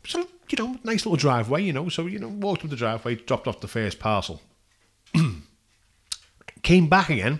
So, 0.05 0.27
you 0.49 0.57
know, 0.59 0.77
nice 0.83 1.05
little 1.05 1.15
driveway, 1.15 1.63
you 1.63 1.71
know. 1.73 1.87
So, 1.89 2.05
you 2.07 2.19
know, 2.19 2.27
walked 2.27 2.63
up 2.63 2.69
the 2.69 2.75
driveway, 2.75 3.15
dropped 3.15 3.47
off 3.47 3.61
the 3.61 3.67
first 3.67 3.99
parcel. 3.99 4.41
Came 6.63 6.87
back 6.89 7.09
again, 7.09 7.39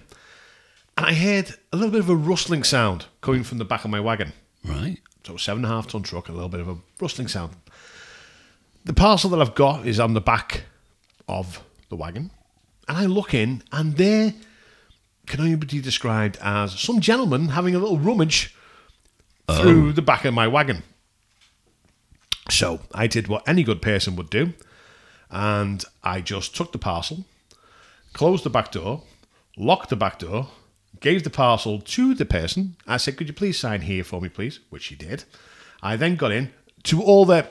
and 0.97 1.05
I 1.07 1.13
heard 1.13 1.55
a 1.73 1.77
little 1.77 1.91
bit 1.91 1.99
of 2.01 2.09
a 2.09 2.15
rustling 2.15 2.63
sound 2.63 3.07
coming 3.21 3.43
from 3.43 3.57
the 3.57 3.65
back 3.65 3.83
of 3.83 3.89
my 3.91 3.99
wagon. 3.99 4.33
Right. 4.63 4.97
So 5.25 5.35
seven 5.37 5.63
and 5.65 5.71
a 5.71 5.75
half 5.75 5.87
ton 5.87 6.03
truck, 6.03 6.29
a 6.29 6.31
little 6.31 6.49
bit 6.49 6.59
of 6.59 6.67
a 6.69 6.77
rustling 7.01 7.27
sound. 7.27 7.55
The 8.85 8.93
parcel 8.93 9.31
that 9.31 9.41
I've 9.41 9.55
got 9.55 9.87
is 9.87 9.99
on 9.99 10.13
the 10.13 10.21
back 10.21 10.63
of 11.27 11.63
the 11.89 11.95
wagon, 11.95 12.29
and 12.87 12.97
I 12.97 13.07
look 13.07 13.33
in, 13.33 13.63
and 13.71 13.97
there 13.97 14.33
can 15.25 15.41
only 15.41 15.55
be 15.55 15.81
described 15.81 16.37
as 16.41 16.79
some 16.79 16.99
gentleman 16.99 17.49
having 17.49 17.75
a 17.75 17.79
little 17.79 17.99
rummage 17.99 18.55
through 19.49 19.89
oh. 19.89 19.91
the 19.91 20.01
back 20.01 20.25
of 20.25 20.33
my 20.33 20.47
wagon. 20.47 20.83
So 22.49 22.81
I 22.93 23.07
did 23.07 23.27
what 23.27 23.47
any 23.47 23.63
good 23.63 23.81
person 23.81 24.15
would 24.15 24.29
do, 24.29 24.53
and 25.31 25.83
I 26.03 26.21
just 26.21 26.55
took 26.55 26.71
the 26.71 26.77
parcel, 26.77 27.25
closed 28.13 28.43
the 28.43 28.49
back 28.49 28.71
door, 28.71 29.03
locked 29.57 29.89
the 29.89 29.95
back 29.95 30.19
door, 30.19 30.49
gave 30.99 31.23
the 31.23 31.29
parcel 31.29 31.79
to 31.79 32.13
the 32.13 32.25
person. 32.25 32.75
I 32.87 32.97
said, 32.97 33.17
Could 33.17 33.27
you 33.27 33.33
please 33.33 33.59
sign 33.59 33.81
here 33.81 34.03
for 34.03 34.21
me, 34.21 34.29
please? 34.29 34.59
Which 34.69 34.83
she 34.83 34.95
did. 34.95 35.23
I 35.81 35.95
then 35.95 36.15
got 36.15 36.31
in 36.31 36.51
to 36.83 37.01
all 37.01 37.25
the 37.25 37.47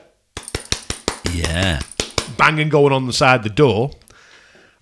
Yeah. 1.31 1.81
banging 2.37 2.69
going 2.69 2.93
on 2.93 3.07
the 3.07 3.13
side 3.13 3.35
of 3.37 3.43
the 3.43 3.49
door, 3.49 3.91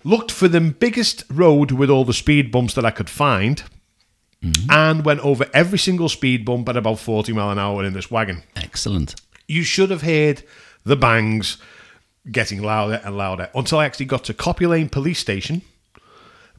looked 0.04 0.30
for 0.30 0.46
the 0.46 0.60
biggest 0.60 1.24
road 1.30 1.72
with 1.72 1.90
all 1.90 2.04
the 2.04 2.12
speed 2.12 2.52
bumps 2.52 2.74
that 2.74 2.84
I 2.84 2.90
could 2.90 3.10
find, 3.10 3.62
and 4.68 5.04
went 5.04 5.20
over 5.20 5.48
every 5.54 5.78
single 5.78 6.10
speed 6.10 6.44
bump 6.44 6.68
at 6.68 6.76
about 6.76 6.98
40 6.98 7.32
mile 7.32 7.50
an 7.50 7.58
hour 7.58 7.82
in 7.82 7.94
this 7.94 8.10
wagon. 8.10 8.42
Excellent. 8.54 9.14
You 9.48 9.62
should 9.62 9.90
have 9.90 10.02
heard 10.02 10.42
the 10.84 10.96
bangs 10.96 11.56
getting 12.30 12.62
louder 12.62 13.00
and 13.04 13.16
louder 13.16 13.50
until 13.54 13.78
I 13.78 13.86
actually 13.86 14.06
got 14.06 14.24
to 14.24 14.34
Copy 14.34 14.66
Lane 14.66 14.88
Police 14.88 15.18
Station, 15.18 15.62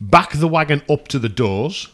backed 0.02 0.40
the 0.40 0.48
wagon 0.48 0.82
up 0.90 1.08
to 1.10 1.20
the 1.20 1.30
doors, 1.30 1.90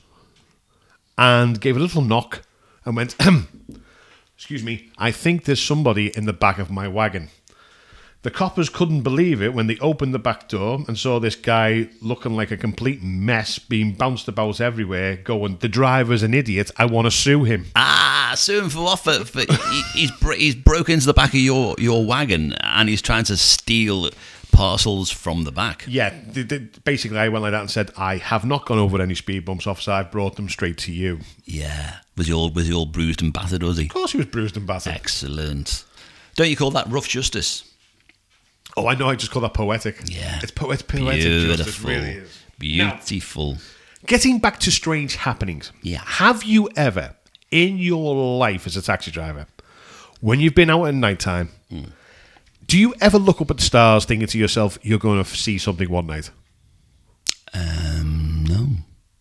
and 1.17 1.59
gave 1.59 1.75
a 1.75 1.79
little 1.79 2.01
knock 2.01 2.41
and 2.85 2.95
went, 2.95 3.15
Excuse 4.35 4.63
me, 4.63 4.89
I 4.97 5.11
think 5.11 5.43
there's 5.43 5.61
somebody 5.61 6.07
in 6.17 6.25
the 6.25 6.33
back 6.33 6.57
of 6.57 6.71
my 6.71 6.87
wagon. 6.87 7.29
The 8.23 8.29
coppers 8.31 8.69
couldn't 8.69 9.01
believe 9.01 9.41
it 9.41 9.53
when 9.55 9.65
they 9.65 9.77
opened 9.79 10.13
the 10.13 10.19
back 10.19 10.47
door 10.47 10.83
and 10.87 10.95
saw 10.97 11.19
this 11.19 11.35
guy 11.35 11.89
looking 12.01 12.35
like 12.35 12.51
a 12.51 12.57
complete 12.57 13.01
mess, 13.01 13.57
being 13.57 13.93
bounced 13.93 14.27
about 14.27 14.61
everywhere, 14.61 15.15
going, 15.15 15.57
The 15.57 15.67
driver's 15.67 16.21
an 16.21 16.35
idiot, 16.35 16.69
I 16.77 16.85
want 16.85 17.07
to 17.07 17.11
sue 17.11 17.45
him. 17.45 17.65
Ah, 17.75 18.33
sue 18.35 18.59
him 18.59 18.69
for 18.69 18.83
what? 18.83 18.99
For, 18.99 19.25
for 19.25 19.39
he, 19.39 19.81
he's 19.95 20.11
he's 20.37 20.55
broke 20.55 20.89
into 20.89 21.07
the 21.07 21.13
back 21.13 21.29
of 21.29 21.39
your 21.39 21.75
your 21.79 22.05
wagon 22.05 22.53
and 22.61 22.89
he's 22.89 23.01
trying 23.01 23.23
to 23.23 23.37
steal 23.37 24.11
parcels 24.51 25.09
from 25.09 25.43
the 25.43 25.51
back. 25.51 25.85
Yeah, 25.87 26.09
th- 26.33 26.47
th- 26.47 26.83
basically, 26.83 27.17
I 27.17 27.29
went 27.29 27.41
like 27.41 27.53
that 27.53 27.61
and 27.61 27.71
said, 27.71 27.89
I 27.97 28.17
have 28.17 28.45
not 28.45 28.65
gone 28.65 28.77
over 28.77 29.01
any 29.01 29.15
speed 29.15 29.45
bumps, 29.45 29.65
officer. 29.65 29.91
I've 29.91 30.11
brought 30.11 30.35
them 30.35 30.47
straight 30.49 30.77
to 30.79 30.91
you. 30.91 31.21
Yeah. 31.45 31.97
Was 32.15 32.27
he 32.27 32.33
all 32.33 32.51
was 32.51 32.67
he 32.67 32.73
all 32.73 32.85
bruised 32.85 33.23
and 33.23 33.33
battered? 33.33 33.63
Was 33.63 33.77
he? 33.77 33.85
Of 33.85 33.89
course, 33.89 34.11
he 34.11 34.17
was 34.19 34.27
bruised 34.27 34.57
and 34.57 34.67
battered. 34.67 34.93
Excellent. 34.93 35.85
Don't 36.35 36.49
you 36.49 36.55
call 36.55 36.69
that 36.71 36.87
rough 36.87 37.07
justice? 37.07 37.63
Oh, 38.77 38.87
I 38.87 38.95
know. 38.95 39.09
I 39.09 39.15
just 39.15 39.31
call 39.31 39.41
that 39.41 39.53
poetic. 39.53 39.97
Yeah. 40.05 40.39
it's 40.41 40.51
po- 40.51 40.71
it's 40.71 40.81
poetic 40.81 41.21
justice. 41.23 41.55
Beautiful. 41.77 41.89
Really 41.89 42.11
is. 42.11 42.39
Beautiful. 42.57 43.57
Getting 44.05 44.39
back 44.39 44.59
to 44.61 44.71
strange 44.71 45.15
happenings. 45.15 45.71
Yeah. 45.81 46.01
Have 46.05 46.43
you 46.43 46.69
ever, 46.75 47.15
in 47.51 47.77
your 47.77 48.15
life 48.37 48.65
as 48.65 48.75
a 48.77 48.81
taxi 48.81 49.11
driver, 49.11 49.45
when 50.21 50.39
you've 50.39 50.55
been 50.55 50.69
out 50.69 50.85
at 50.85 50.93
night 50.95 51.19
time, 51.19 51.49
Do 52.67 52.79
you 52.79 52.93
ever 53.01 53.17
look 53.17 53.41
up 53.41 53.51
at 53.51 53.57
the 53.57 53.63
stars 53.63 54.05
thinking 54.05 54.27
to 54.27 54.37
yourself, 54.37 54.77
you're 54.81 54.99
going 54.99 55.21
to 55.23 55.29
see 55.29 55.57
something 55.57 55.89
one 55.89 56.07
night? 56.07 56.31
Um, 57.53 58.45
no. 58.47 58.67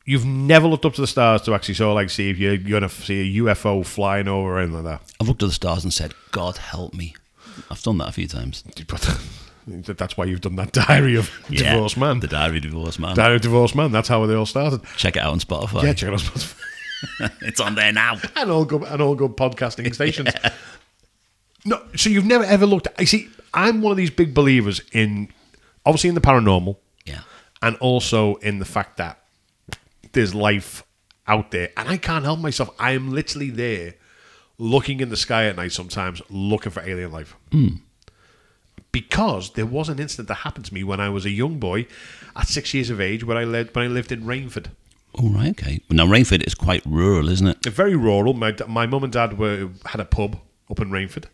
You've 0.04 0.24
never 0.24 0.66
looked 0.68 0.84
up 0.84 0.94
to 0.94 1.00
the 1.00 1.06
stars 1.06 1.42
to 1.42 1.54
actually 1.54 1.74
sort 1.74 1.90
of 1.90 1.94
like 1.96 2.10
see 2.10 2.30
if 2.30 2.38
you're 2.38 2.56
going 2.56 2.82
to 2.82 2.88
see 2.88 3.38
a 3.38 3.42
UFO 3.42 3.84
flying 3.84 4.28
over 4.28 4.56
or 4.56 4.58
anything 4.60 4.84
like 4.84 5.00
that. 5.00 5.12
I've 5.20 5.28
looked 5.28 5.42
at 5.42 5.46
the 5.48 5.52
stars 5.54 5.84
and 5.84 5.92
said, 5.92 6.14
God 6.32 6.56
help 6.58 6.94
me. 6.94 7.14
I've 7.70 7.82
done 7.82 7.98
that 7.98 8.08
a 8.08 8.12
few 8.12 8.28
times. 8.28 8.62
That's 9.70 10.16
why 10.16 10.24
you've 10.26 10.40
done 10.40 10.56
that 10.56 10.72
diary 10.86 11.16
of 11.16 11.30
Yeah, 11.48 11.72
divorced 11.72 11.96
man. 11.96 12.20
The 12.20 12.26
Diary 12.28 12.56
of 12.58 12.62
Divorced 12.64 12.98
Man. 12.98 13.16
diary 13.16 13.36
of 13.36 13.42
divorced 13.42 13.74
man. 13.74 13.92
That's 13.92 14.08
how 14.08 14.24
they 14.26 14.34
all 14.34 14.46
started. 14.46 14.82
Check 14.96 15.16
it 15.16 15.22
out 15.22 15.32
on 15.32 15.40
Spotify. 15.40 15.82
Yeah, 15.84 15.92
check 15.94 16.08
it 16.08 16.14
out. 16.14 16.20
on 16.22 16.26
Spotify. 16.26 16.56
it's 17.42 17.60
on 17.60 17.74
there 17.76 17.92
now. 17.92 18.18
and 18.36 18.50
all 18.50 18.64
good 18.64 18.82
and 18.82 19.00
all 19.00 19.14
good 19.14 19.32
podcasting 19.36 19.92
stations. 19.94 20.28
No, 21.64 21.82
so 21.96 22.10
you've 22.10 22.26
never 22.26 22.44
ever 22.44 22.66
looked. 22.66 22.88
I 22.98 23.04
see. 23.04 23.28
I'm 23.52 23.80
one 23.82 23.90
of 23.90 23.96
these 23.96 24.10
big 24.10 24.32
believers 24.34 24.80
in, 24.92 25.28
obviously 25.84 26.08
in 26.08 26.14
the 26.14 26.20
paranormal, 26.20 26.76
Yeah. 27.04 27.20
and 27.62 27.76
also 27.78 28.36
in 28.36 28.58
the 28.60 28.64
fact 28.64 28.96
that 28.98 29.18
there's 30.12 30.34
life 30.34 30.84
out 31.26 31.50
there, 31.50 31.70
and 31.76 31.88
I 31.88 31.96
can't 31.96 32.24
help 32.24 32.38
myself. 32.38 32.70
I 32.78 32.92
am 32.92 33.10
literally 33.12 33.50
there, 33.50 33.94
looking 34.58 35.00
in 35.00 35.08
the 35.08 35.16
sky 35.16 35.46
at 35.46 35.56
night 35.56 35.72
sometimes, 35.72 36.22
looking 36.30 36.70
for 36.72 36.80
alien 36.82 37.10
life. 37.12 37.34
Hmm. 37.50 37.68
Because 38.92 39.52
there 39.52 39.66
was 39.66 39.88
an 39.88 39.98
incident 40.00 40.28
that 40.28 40.34
happened 40.36 40.64
to 40.66 40.74
me 40.74 40.82
when 40.82 41.00
I 41.00 41.08
was 41.08 41.24
a 41.24 41.30
young 41.30 41.58
boy, 41.58 41.86
at 42.34 42.48
six 42.48 42.74
years 42.74 42.90
of 42.90 43.00
age, 43.00 43.22
when 43.24 43.36
I 43.36 43.44
lived 43.44 43.74
when 43.74 43.84
I 43.84 43.88
lived 43.88 44.10
in 44.12 44.22
Rainford. 44.24 44.66
All 45.14 45.30
right, 45.30 45.50
okay. 45.50 45.80
Now, 45.90 46.06
Rainford 46.06 46.46
is 46.46 46.54
quite 46.54 46.82
rural, 46.86 47.28
isn't 47.28 47.46
it? 47.46 47.64
Very 47.66 47.96
rural. 47.96 48.32
My 48.34 48.54
my 48.66 48.86
mum 48.86 49.04
and 49.04 49.12
dad 49.12 49.38
were 49.38 49.70
had 49.86 50.00
a 50.00 50.04
pub 50.04 50.38
up 50.70 50.80
in 50.80 50.90
Rainford. 50.90 51.24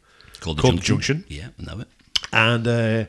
Called 0.41 0.59
the 0.59 0.63
Called 0.63 0.81
Junction. 0.83 1.25
Junction. 1.25 1.25
Yeah, 1.29 1.49
I 1.59 1.75
know 1.75 1.81
it. 1.83 1.89
and 2.33 2.67
uh, 2.69 3.05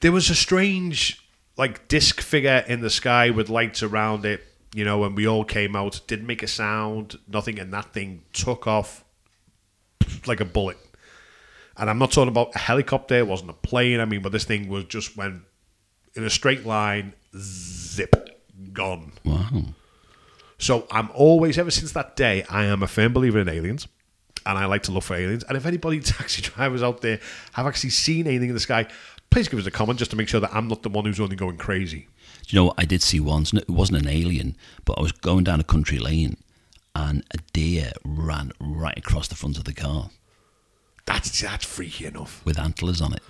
there 0.00 0.12
was 0.12 0.28
a 0.30 0.34
strange 0.34 1.22
like 1.56 1.88
disc 1.88 2.20
figure 2.20 2.64
in 2.68 2.80
the 2.82 2.90
sky 2.90 3.30
with 3.30 3.48
lights 3.48 3.82
around 3.82 4.26
it 4.26 4.42
you 4.74 4.84
know 4.84 5.04
and 5.04 5.16
we 5.16 5.26
all 5.26 5.42
came 5.44 5.74
out 5.74 6.00
didn't 6.06 6.26
make 6.26 6.42
a 6.42 6.46
sound 6.46 7.18
nothing 7.28 7.58
and 7.58 7.72
that 7.72 7.94
thing 7.94 8.22
took 8.34 8.66
off 8.66 9.04
like 10.26 10.38
a 10.40 10.44
bullet 10.44 10.76
and 11.78 11.88
i'm 11.90 11.98
not 11.98 12.10
talking 12.12 12.28
about 12.28 12.54
a 12.54 12.58
helicopter 12.58 13.16
it 13.16 13.26
wasn't 13.26 13.48
a 13.50 13.54
plane 13.54 14.00
i 14.00 14.04
mean 14.04 14.22
but 14.22 14.32
this 14.32 14.44
thing 14.44 14.68
was 14.68 14.84
just 14.84 15.16
went 15.16 15.42
in 16.14 16.24
a 16.24 16.30
straight 16.30 16.64
line 16.66 17.12
zip 17.36 18.40
gone 18.72 19.12
Wow. 19.24 19.64
so 20.58 20.86
I'm 20.90 21.10
always, 21.12 21.58
ever 21.58 21.70
since 21.70 21.92
that 21.92 22.16
day, 22.16 22.44
I 22.48 22.64
am 22.64 22.82
a 22.82 22.86
firm 22.86 23.12
believer 23.12 23.38
in 23.38 23.48
aliens. 23.48 23.86
And 24.46 24.56
I 24.56 24.64
like 24.66 24.84
to 24.84 24.92
look 24.92 25.02
for 25.02 25.14
aliens. 25.16 25.44
And 25.44 25.56
if 25.56 25.66
anybody 25.66 26.00
taxi 26.16 26.40
drivers 26.40 26.82
out 26.82 27.00
there 27.02 27.20
have 27.52 27.66
actually 27.66 27.90
seen 27.90 28.26
anything 28.26 28.48
in 28.48 28.54
the 28.54 28.60
sky, 28.60 28.86
please 29.28 29.48
give 29.48 29.58
us 29.58 29.66
a 29.66 29.70
comment 29.70 29.98
just 29.98 30.10
to 30.12 30.16
make 30.16 30.28
sure 30.28 30.40
that 30.40 30.54
I'm 30.54 30.68
not 30.68 30.82
the 30.82 30.88
one 30.88 31.04
who's 31.04 31.20
only 31.20 31.36
going 31.36 31.56
crazy. 31.58 32.08
Do 32.46 32.56
you 32.56 32.60
know 32.60 32.66
what 32.66 32.76
I 32.78 32.84
did 32.86 33.02
see 33.02 33.20
once? 33.20 33.52
It 33.52 33.68
wasn't 33.68 34.00
an 34.02 34.08
alien, 34.08 34.56
but 34.86 34.94
I 34.98 35.02
was 35.02 35.12
going 35.12 35.44
down 35.44 35.60
a 35.60 35.64
country 35.64 35.98
lane 35.98 36.36
and 36.94 37.24
a 37.32 37.38
deer 37.52 37.92
ran 38.04 38.52
right 38.60 38.96
across 38.96 39.28
the 39.28 39.34
front 39.34 39.58
of 39.58 39.64
the 39.64 39.74
car 39.74 40.10
That's 41.06 41.40
that's 41.40 41.64
freaky 41.64 42.06
enough. 42.06 42.44
with 42.44 42.58
antlers 42.58 43.00
on 43.00 43.14
it. 43.14 43.22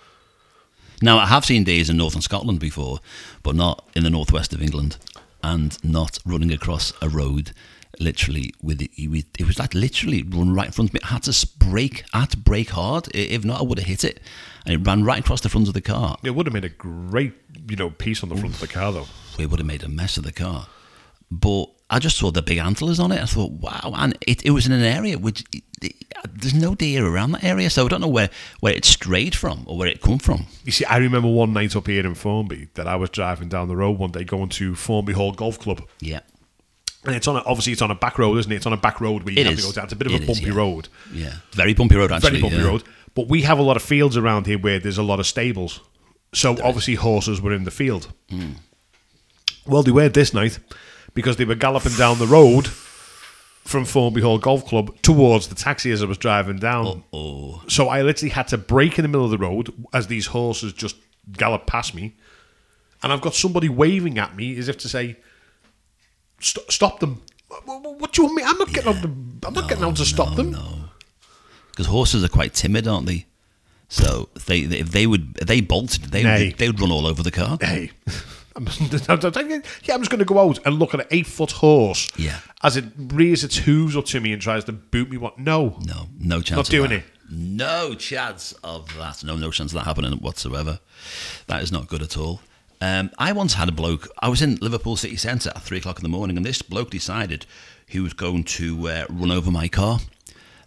Now, 1.02 1.18
I 1.18 1.26
have 1.26 1.44
seen 1.44 1.64
deers 1.64 1.90
in 1.90 1.98
northern 1.98 2.22
Scotland 2.22 2.58
before, 2.58 3.00
but 3.42 3.54
not 3.54 3.86
in 3.94 4.02
the 4.02 4.10
northwest 4.10 4.54
of 4.54 4.62
England, 4.62 4.96
and 5.42 5.76
not 5.84 6.18
running 6.24 6.50
across 6.52 6.92
a 7.02 7.08
road 7.08 7.52
literally 8.00 8.52
with 8.62 8.80
it. 8.82 8.90
It 8.96 9.46
was 9.46 9.58
like 9.58 9.74
literally 9.74 10.22
run 10.22 10.54
right 10.54 10.66
in 10.66 10.72
front 10.72 10.90
of 10.90 10.94
me. 10.94 11.00
I 11.04 11.08
had 11.08 11.22
to 11.24 11.48
brake, 11.58 12.04
I 12.12 12.20
had 12.20 12.30
to 12.30 12.36
brake 12.38 12.70
hard. 12.70 13.08
If 13.14 13.44
not, 13.44 13.60
I 13.60 13.64
would 13.64 13.78
have 13.78 13.86
hit 13.86 14.04
it. 14.04 14.20
And 14.64 14.74
it 14.74 14.86
ran 14.86 15.04
right 15.04 15.20
across 15.20 15.42
the 15.42 15.48
front 15.48 15.68
of 15.68 15.74
the 15.74 15.80
car. 15.80 16.16
It 16.24 16.30
would 16.34 16.46
have 16.46 16.52
made 16.54 16.64
a 16.64 16.70
great, 16.70 17.34
you 17.68 17.76
know, 17.76 17.90
piece 17.90 18.22
on 18.22 18.28
the 18.28 18.36
front 18.36 18.54
of 18.54 18.60
the 18.60 18.66
car, 18.66 18.92
though. 18.92 19.06
we 19.38 19.46
would 19.46 19.60
have 19.60 19.66
made 19.66 19.82
a 19.82 19.88
mess 19.88 20.16
of 20.16 20.24
the 20.24 20.32
car. 20.32 20.66
But 21.30 21.66
I 21.88 21.98
just 22.00 22.16
saw 22.16 22.30
the 22.32 22.42
big 22.42 22.58
antlers 22.58 22.98
on 22.98 23.12
it. 23.12 23.22
I 23.22 23.26
thought, 23.26 23.52
wow, 23.52 23.92
and 23.96 24.16
it, 24.26 24.44
it 24.44 24.50
was 24.50 24.66
in 24.66 24.72
an 24.72 24.82
area 24.82 25.18
which 25.18 25.44
there's 26.34 26.54
no 26.54 26.74
deer 26.74 27.06
around 27.06 27.32
that 27.32 27.44
area, 27.44 27.70
so 27.70 27.84
I 27.84 27.88
don't 27.88 28.00
know 28.00 28.08
where, 28.08 28.28
where 28.60 28.74
it 28.74 28.84
strayed 28.84 29.34
from 29.36 29.62
or 29.66 29.78
where 29.78 29.86
it 29.88 30.00
come 30.00 30.18
from. 30.18 30.46
You 30.64 30.72
see, 30.72 30.84
I 30.86 30.96
remember 30.96 31.28
one 31.28 31.52
night 31.52 31.76
up 31.76 31.86
here 31.86 32.04
in 32.04 32.14
Formby 32.14 32.68
that 32.74 32.88
I 32.88 32.96
was 32.96 33.10
driving 33.10 33.48
down 33.48 33.68
the 33.68 33.76
road 33.76 33.98
one 33.98 34.10
day 34.10 34.24
going 34.24 34.48
to 34.50 34.74
Formby 34.74 35.12
Hall 35.12 35.30
Golf 35.32 35.60
Club. 35.60 35.86
Yeah, 36.00 36.20
And 37.04 37.14
it's 37.14 37.28
on 37.28 37.36
a, 37.36 37.40
obviously 37.40 37.72
it's 37.72 37.82
on 37.82 37.92
a 37.92 37.94
back 37.94 38.18
road, 38.18 38.36
isn't 38.38 38.50
it? 38.50 38.56
It's 38.56 38.66
on 38.66 38.72
a 38.72 38.76
back 38.78 39.00
road 39.00 39.22
where 39.22 39.34
you 39.34 39.40
It 39.40 39.46
have 39.46 39.54
is. 39.58 39.60
to 39.64 39.68
go 39.68 39.72
down. 39.72 39.84
It's 39.84 39.92
a 39.92 39.96
bit 39.96 40.08
of 40.08 40.14
It 40.14 40.20
a 40.20 40.22
is, 40.22 40.26
bumpy 40.26 40.50
yeah. 40.50 40.56
road. 40.56 40.88
yeah, 41.12 41.34
very 41.52 41.74
bumpy 41.74 41.94
road 41.96 42.10
actually. 42.10 42.30
very 42.30 42.42
bumpy 42.42 42.56
yeah. 42.56 42.66
road. 42.66 42.82
But 43.14 43.28
we 43.28 43.42
have 43.42 43.58
a 43.60 43.62
lot 43.62 43.76
of 43.76 43.82
fields 43.82 44.16
around 44.16 44.46
here 44.46 44.58
where 44.58 44.80
there's 44.80 44.98
a 44.98 45.02
lot 45.04 45.20
of 45.20 45.26
stables. 45.26 45.80
So 46.34 46.56
obviously 46.64 46.96
horses 46.96 47.40
were 47.40 47.52
in 47.54 47.62
the 47.64 47.70
field. 47.70 48.12
Hmm. 48.28 48.54
Well, 49.66 49.82
they 49.82 49.92
were 49.92 50.08
this 50.08 50.34
night 50.34 50.58
because 51.16 51.36
they 51.36 51.44
were 51.44 51.56
galloping 51.56 51.94
down 51.94 52.18
the 52.20 52.26
road 52.28 52.68
from 53.64 53.84
Formby 53.84 54.20
Hall 54.20 54.38
Golf 54.38 54.64
Club 54.64 54.96
towards 55.02 55.48
the 55.48 55.56
taxi 55.56 55.90
as 55.90 56.00
I 56.00 56.06
was 56.06 56.18
driving 56.18 56.58
down. 56.58 57.02
Oh, 57.12 57.64
So 57.66 57.88
I 57.88 58.02
literally 58.02 58.30
had 58.30 58.46
to 58.48 58.58
brake 58.58 58.96
in 58.98 59.02
the 59.02 59.08
middle 59.08 59.24
of 59.24 59.32
the 59.32 59.38
road 59.38 59.72
as 59.92 60.06
these 60.06 60.26
horses 60.26 60.72
just 60.72 60.94
galloped 61.32 61.66
past 61.66 61.92
me. 61.92 62.14
And 63.02 63.12
I've 63.12 63.20
got 63.20 63.34
somebody 63.34 63.68
waving 63.68 64.18
at 64.18 64.36
me 64.36 64.56
as 64.56 64.68
if 64.68 64.78
to 64.78 64.88
say, 64.88 65.16
"St- 66.40 66.70
"Stop 66.70 67.00
them!" 67.00 67.22
What, 67.48 67.66
what- 67.82 68.00
what 68.00 68.12
do 68.12 68.22
you 68.22 68.26
want 68.26 68.36
me? 68.36 68.42
I'm 68.44 68.58
not 68.58 68.72
getting 68.72 68.88
out. 68.94 69.02
To, 69.02 69.08
I'm 69.48 69.54
not 69.54 69.68
getting 69.68 69.84
out 69.84 69.96
to 69.96 70.04
stop 70.04 70.36
them. 70.36 70.56
because 71.70 71.86
horses 71.86 72.22
are 72.24 72.28
quite 72.28 72.54
timid, 72.54 72.86
aren't 72.88 73.06
they? 73.06 73.26
So 73.88 74.28
if 74.34 74.46
they, 74.46 74.60
if 74.60 74.90
they 74.90 75.06
would, 75.06 75.38
if 75.40 75.46
they 75.46 75.60
bolted, 75.60 76.04
they 76.04 76.22
Nay. 76.22 76.46
would, 76.48 76.58
they 76.58 76.68
would 76.68 76.80
run 76.80 76.90
all 76.90 77.06
over 77.06 77.22
the 77.22 77.30
car. 77.30 77.58
hey, 77.60 77.90
I'm, 78.56 78.66
I'm- 78.68 79.62
yeah, 79.84 79.94
I'm 79.94 80.00
just 80.00 80.10
going 80.10 80.18
to 80.18 80.24
go 80.24 80.38
out 80.38 80.58
and 80.66 80.78
look 80.78 80.94
at 80.94 81.00
an 81.00 81.06
eight 81.10 81.26
foot 81.26 81.52
horse 81.52 82.08
Yeah. 82.16 82.38
as 82.62 82.76
it 82.76 82.84
rears 82.96 83.44
its 83.44 83.56
hooves 83.56 83.96
up 83.96 84.06
to 84.06 84.20
me 84.20 84.32
and 84.32 84.40
tries 84.42 84.64
to 84.64 84.72
boot 84.72 85.10
me. 85.10 85.16
What? 85.18 85.38
No. 85.38 85.78
No, 85.86 86.06
no 86.18 86.40
chance. 86.40 86.56
Not 86.56 86.66
of 86.66 86.70
doing 86.70 86.90
that. 86.90 86.98
it. 87.00 87.04
No 87.30 87.94
chance 87.94 88.52
of 88.64 88.88
that. 88.96 89.22
No, 89.24 89.36
no 89.36 89.50
chance 89.50 89.72
of 89.72 89.76
that 89.78 89.84
happening 89.84 90.12
whatsoever. 90.18 90.78
That 91.48 91.62
is 91.62 91.70
not 91.72 91.88
good 91.88 92.02
at 92.02 92.16
all. 92.16 92.40
Um, 92.80 93.10
I 93.18 93.32
once 93.32 93.54
had 93.54 93.68
a 93.68 93.72
bloke. 93.72 94.08
I 94.20 94.28
was 94.28 94.42
in 94.42 94.56
Liverpool 94.56 94.96
city 94.96 95.16
centre 95.16 95.50
at 95.54 95.62
three 95.62 95.78
o'clock 95.78 95.98
in 95.98 96.02
the 96.02 96.08
morning, 96.08 96.36
and 96.36 96.44
this 96.44 96.62
bloke 96.62 96.90
decided 96.90 97.46
he 97.86 98.00
was 98.00 98.12
going 98.12 98.44
to 98.44 98.88
uh, 98.88 99.06
run 99.08 99.30
over 99.30 99.50
my 99.50 99.66
car. 99.68 99.98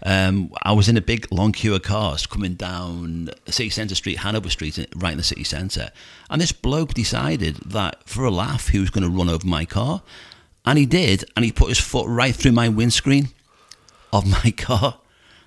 Um, 0.03 0.53
I 0.63 0.71
was 0.71 0.87
in 0.87 0.95
a 0.95 1.01
big 1.01 1.27
long 1.31 1.51
queue 1.51 1.75
of 1.75 1.81
cars 1.81 2.25
coming 2.25 2.53
down 2.53 3.29
City 3.47 3.69
Centre 3.69 3.95
Street, 3.95 4.19
Hanover 4.19 4.49
Street, 4.49 4.77
right 4.95 5.11
in 5.11 5.17
the 5.17 5.23
city 5.23 5.43
centre. 5.43 5.91
And 6.29 6.41
this 6.41 6.53
bloke 6.53 6.93
decided 6.93 7.57
that 7.65 8.07
for 8.07 8.23
a 8.23 8.31
laugh 8.31 8.69
he 8.69 8.79
was 8.79 8.89
going 8.89 9.03
to 9.03 9.09
run 9.09 9.29
over 9.29 9.45
my 9.45 9.65
car. 9.65 10.01
And 10.65 10.77
he 10.77 10.85
did, 10.85 11.25
and 11.35 11.43
he 11.43 11.51
put 11.51 11.69
his 11.69 11.79
foot 11.79 12.07
right 12.07 12.35
through 12.35 12.51
my 12.51 12.69
windscreen 12.69 13.29
of 14.13 14.25
my 14.25 14.51
car. 14.57 14.99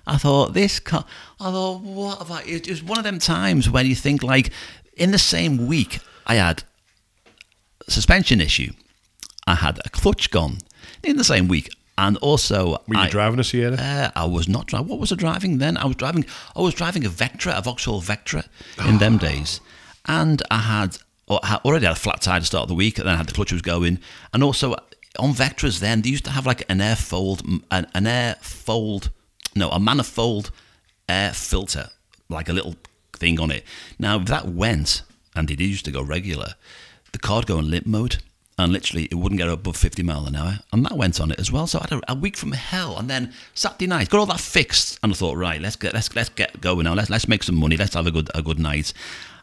I 0.05 0.17
thought 0.17 0.53
this 0.53 0.79
car. 0.79 1.05
I 1.39 1.51
thought 1.51 1.81
what 1.81 2.19
have 2.19 2.31
I? 2.31 2.43
It 2.43 2.69
was 2.69 2.83
one 2.83 2.97
of 2.97 3.03
them 3.03 3.19
times 3.19 3.69
when 3.69 3.85
you 3.85 3.95
think 3.95 4.21
like, 4.21 4.51
in 4.97 5.11
the 5.11 5.19
same 5.19 5.65
week 5.65 5.99
I 6.27 6.35
had 6.35 6.63
suspension 7.87 8.41
issue, 8.41 8.73
I 9.47 9.55
had 9.55 9.79
a 9.85 9.89
clutch 9.89 10.29
gone 10.29 10.59
in 11.03 11.17
the 11.17 11.23
same 11.23 11.47
week, 11.47 11.69
and 11.97 12.17
also 12.17 12.81
Were 12.87 12.95
you 12.95 13.01
I, 13.01 13.09
driving 13.09 13.39
a 13.39 13.43
Sierra? 13.43 13.75
uh, 13.75 14.11
I 14.15 14.25
was 14.25 14.47
not 14.47 14.67
driving. 14.67 14.87
What 14.87 14.99
was 14.99 15.11
I 15.11 15.15
driving 15.15 15.57
then? 15.59 15.77
I 15.77 15.85
was 15.85 15.95
driving. 15.95 16.25
I 16.55 16.61
was 16.61 16.73
driving 16.73 17.05
a 17.05 17.09
Vectra, 17.09 17.57
a 17.57 17.61
Vauxhall 17.61 18.01
Vectra, 18.01 18.45
in 18.87 18.97
them 18.97 19.17
days, 19.29 19.61
and 20.05 20.41
I 20.49 20.59
had, 20.59 20.97
I 21.29 21.47
had 21.47 21.59
already 21.65 21.85
had 21.85 21.95
a 21.95 21.99
flat 21.99 22.21
tire 22.21 22.39
to 22.39 22.45
start 22.45 22.67
the 22.67 22.73
week, 22.73 22.97
and 22.97 23.07
then 23.07 23.13
I 23.13 23.17
had 23.17 23.27
the 23.27 23.33
clutch 23.33 23.51
was 23.51 23.61
going, 23.61 23.99
and 24.33 24.43
also 24.43 24.75
on 25.19 25.33
Vectras 25.33 25.79
then 25.79 26.01
they 26.01 26.09
used 26.09 26.25
to 26.25 26.31
have 26.31 26.45
like 26.45 26.63
an 26.69 26.81
air 26.81 26.95
fold, 26.95 27.43
an, 27.69 27.85
an 27.93 28.07
air 28.07 28.35
fold, 28.41 29.11
no, 29.55 29.69
a 29.69 29.79
manifold 29.79 30.49
air 31.07 31.31
filter, 31.33 31.89
like 32.29 32.49
a 32.49 32.53
little 32.53 32.75
thing 33.13 33.39
on 33.39 33.51
it. 33.51 33.63
Now 33.99 34.19
if 34.19 34.25
that 34.25 34.47
went, 34.47 35.03
and 35.35 35.49
it 35.51 35.59
used 35.59 35.85
to 35.85 35.91
go 35.91 36.01
regular, 36.01 36.55
the 37.11 37.19
car 37.19 37.37
would 37.37 37.45
go 37.47 37.59
in 37.59 37.69
limp 37.69 37.85
mode. 37.85 38.17
And 38.57 38.71
literally, 38.71 39.05
it 39.05 39.15
wouldn't 39.15 39.39
get 39.39 39.49
above 39.49 39.75
50 39.77 40.03
mile 40.03 40.25
an 40.27 40.35
hour. 40.35 40.59
And 40.71 40.85
that 40.85 40.95
went 40.95 41.19
on 41.19 41.31
it 41.31 41.39
as 41.39 41.51
well. 41.51 41.65
So 41.65 41.79
I 41.79 41.87
had 41.89 41.99
a, 41.99 42.11
a 42.11 42.15
week 42.15 42.37
from 42.37 42.51
hell. 42.51 42.97
And 42.97 43.09
then 43.09 43.33
Saturday 43.55 43.87
night, 43.87 44.09
got 44.09 44.19
all 44.19 44.25
that 44.27 44.39
fixed. 44.39 44.99
And 45.01 45.11
I 45.11 45.15
thought, 45.15 45.37
right, 45.37 45.59
let's 45.59 45.75
get 45.75 45.93
let's 45.93 46.15
let's 46.15 46.29
get 46.29 46.61
going 46.61 46.83
now. 46.83 46.93
Let's 46.93 47.09
let's 47.09 47.27
make 47.27 47.43
some 47.43 47.55
money. 47.55 47.77
Let's 47.77 47.95
have 47.95 48.05
a 48.05 48.11
good 48.11 48.29
a 48.35 48.43
good 48.43 48.59
night. 48.59 48.93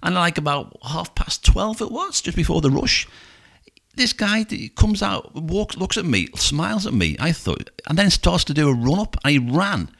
And 0.02 0.14
like 0.14 0.38
about 0.38 0.76
half 0.82 1.14
past 1.14 1.44
12 1.44 1.82
it 1.82 1.90
was, 1.90 2.20
just 2.20 2.36
before 2.36 2.60
the 2.60 2.70
rush, 2.70 3.06
this 3.96 4.12
guy 4.12 4.46
comes 4.76 5.02
out, 5.02 5.34
walks, 5.34 5.76
looks 5.76 5.98
at 5.98 6.04
me, 6.04 6.28
smiles 6.36 6.86
at 6.86 6.94
me. 6.94 7.16
I 7.18 7.32
thought, 7.32 7.70
and 7.88 7.98
then 7.98 8.10
starts 8.10 8.44
to 8.44 8.54
do 8.54 8.68
a 8.68 8.74
run 8.74 8.98
up. 8.98 9.16
And 9.24 9.32
he 9.32 9.38
ran 9.38 9.90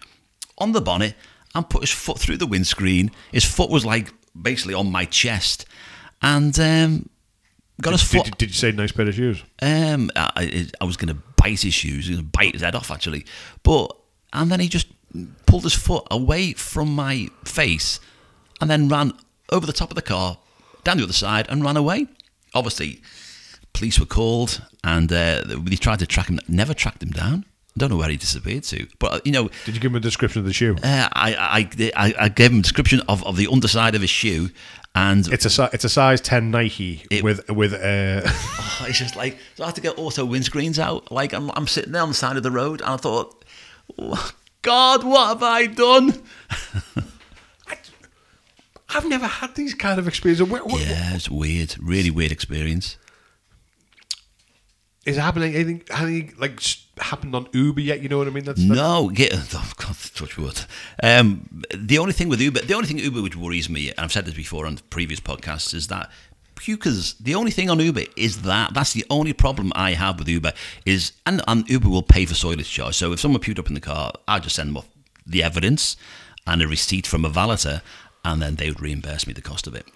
on 0.58 0.72
the 0.72 0.80
bonnet 0.80 1.14
and 1.54 1.68
put 1.68 1.82
his 1.82 1.90
foot 1.90 2.18
through 2.18 2.36
the 2.36 2.46
windscreen. 2.46 3.10
His 3.32 3.44
foot 3.44 3.70
was 3.70 3.84
like 3.84 4.12
basically 4.40 4.74
on 4.74 4.90
my 4.90 5.04
chest, 5.04 5.66
and 6.22 6.58
um, 6.60 7.08
got 7.80 7.92
his 7.92 8.02
Did, 8.02 8.08
foot. 8.18 8.24
did, 8.26 8.38
did 8.38 8.48
you 8.50 8.54
say 8.54 8.72
nice 8.72 8.92
pair 8.92 9.08
of 9.08 9.14
shoes? 9.14 9.42
Um, 9.62 10.10
I, 10.16 10.30
I- 10.36 10.66
I 10.80 10.84
was 10.84 10.96
going 10.96 11.14
to 11.14 11.22
bite 11.36 11.60
his 11.62 11.74
shoes, 11.74 12.08
going 12.08 12.20
to 12.20 12.24
bite 12.26 12.52
his 12.52 12.62
head 12.62 12.74
off 12.74 12.90
actually, 12.90 13.24
but 13.62 13.94
and 14.32 14.50
then 14.50 14.60
he 14.60 14.68
just 14.68 14.86
pulled 15.46 15.64
his 15.64 15.74
foot 15.74 16.06
away 16.10 16.52
from 16.52 16.94
my 16.94 17.28
face, 17.44 17.98
and 18.60 18.70
then 18.70 18.88
ran 18.88 19.12
over 19.50 19.66
the 19.66 19.72
top 19.72 19.90
of 19.90 19.96
the 19.96 20.02
car, 20.02 20.38
down 20.84 20.98
the 20.98 21.02
other 21.04 21.12
side, 21.12 21.46
and 21.48 21.64
ran 21.64 21.76
away. 21.76 22.06
Obviously, 22.54 23.00
police 23.72 23.98
were 23.98 24.06
called, 24.06 24.62
and 24.84 25.10
uh, 25.12 25.42
they 25.46 25.76
tried 25.76 25.98
to 26.00 26.06
track 26.06 26.28
him. 26.28 26.38
Never 26.48 26.74
tracked 26.74 27.02
him 27.02 27.10
down. 27.10 27.44
Don't 27.78 27.90
know 27.90 27.96
where 27.96 28.08
he 28.10 28.16
disappeared 28.16 28.64
to. 28.64 28.86
But 28.98 29.24
you 29.24 29.32
know, 29.32 29.48
Did 29.64 29.74
you 29.76 29.80
give 29.80 29.92
him 29.92 29.96
a 29.96 30.00
description 30.00 30.40
of 30.40 30.44
the 30.46 30.52
shoe? 30.52 30.76
uh, 30.82 31.08
I, 31.12 31.34
I, 31.34 31.90
I, 31.96 32.14
I 32.24 32.28
gave 32.28 32.50
him 32.52 32.58
a 32.58 32.62
description 32.62 33.00
of, 33.08 33.24
of 33.24 33.36
the 33.36 33.46
underside 33.50 33.94
of 33.94 34.00
his 34.00 34.10
shoe, 34.10 34.50
and 34.94 35.26
It's 35.32 35.58
a 35.58 35.70
it's 35.72 35.84
a 35.84 35.88
size 35.88 36.20
ten 36.20 36.50
Nike 36.50 37.04
It- 37.10 37.22
with 37.24 37.48
with 37.50 37.72
uh, 37.74 38.22
Oh, 38.82 38.86
it's 38.88 38.98
just 38.98 39.14
like 39.16 39.38
so 39.56 39.64
I 39.64 39.66
had 39.66 39.74
to 39.76 39.80
get 39.80 39.98
auto 39.98 40.26
windscreens 40.26 40.78
out. 40.78 41.12
Like 41.12 41.32
I'm, 41.32 41.50
I'm 41.54 41.66
sitting 41.66 41.92
there 41.92 42.02
on 42.02 42.08
the 42.08 42.14
side 42.14 42.36
of 42.36 42.42
the 42.42 42.50
road, 42.50 42.80
and 42.80 42.90
I 42.90 42.96
thought, 42.96 43.44
"Oh, 43.98 44.30
God, 44.62 45.04
what 45.04 45.28
have 45.28 45.42
I 45.42 45.66
done? 45.66 46.14
I've 48.92 49.06
never 49.08 49.26
had 49.26 49.54
these 49.54 49.72
kind 49.74 50.00
of 50.00 50.08
experiences. 50.08 50.48
Where, 50.48 50.64
where, 50.64 50.82
Yeah, 50.82 51.14
it's 51.14 51.30
weird, 51.30 51.76
really 51.80 52.10
weird 52.10 52.32
experience. 52.32 52.96
Is 55.10 55.16
happening 55.16 55.54
anything, 55.54 55.82
anything 55.90 56.34
like 56.38 56.62
happened 56.98 57.34
on 57.34 57.48
Uber 57.52 57.80
yet? 57.80 58.00
You 58.00 58.08
know 58.08 58.18
what 58.18 58.28
I 58.28 58.30
mean? 58.30 58.44
That's, 58.44 58.60
that's 58.60 58.78
No, 58.80 59.08
get 59.08 59.32
oh 59.54 59.72
God, 59.76 59.96
touch 60.14 60.38
wood. 60.38 60.60
Um, 61.02 61.64
the 61.74 61.98
only 61.98 62.12
thing 62.12 62.28
with 62.28 62.40
Uber, 62.40 62.60
the 62.60 62.74
only 62.74 62.86
thing 62.86 62.98
Uber 62.98 63.20
which 63.20 63.34
worries 63.34 63.68
me, 63.68 63.88
and 63.90 63.98
I've 63.98 64.12
said 64.12 64.24
this 64.24 64.34
before 64.34 64.66
on 64.66 64.78
previous 64.88 65.18
podcasts, 65.18 65.74
is 65.74 65.88
that 65.88 66.10
pukers. 66.54 67.18
The 67.18 67.34
only 67.34 67.50
thing 67.50 67.68
on 67.70 67.80
Uber 67.80 68.02
is 68.16 68.42
that 68.42 68.72
that's 68.72 68.92
the 68.92 69.04
only 69.10 69.32
problem 69.32 69.72
I 69.74 69.94
have 69.94 70.18
with 70.20 70.28
Uber 70.28 70.52
is, 70.86 71.12
and, 71.26 71.42
and 71.48 71.68
Uber 71.68 71.88
will 71.88 72.02
pay 72.02 72.24
for 72.24 72.34
soilage 72.34 72.70
charge. 72.70 72.94
So 72.94 73.12
if 73.12 73.18
someone 73.18 73.40
puked 73.40 73.58
up 73.58 73.66
in 73.68 73.74
the 73.74 73.80
car, 73.80 74.12
I 74.28 74.38
just 74.38 74.54
send 74.54 74.68
them 74.68 74.76
off 74.76 74.88
the 75.26 75.42
evidence 75.42 75.96
and 76.46 76.62
a 76.62 76.68
receipt 76.68 77.06
from 77.06 77.24
a 77.24 77.30
valeter, 77.30 77.82
and 78.24 78.40
then 78.40 78.56
they 78.56 78.68
would 78.68 78.80
reimburse 78.80 79.26
me 79.26 79.32
the 79.32 79.42
cost 79.42 79.66
of 79.66 79.74
it, 79.74 79.86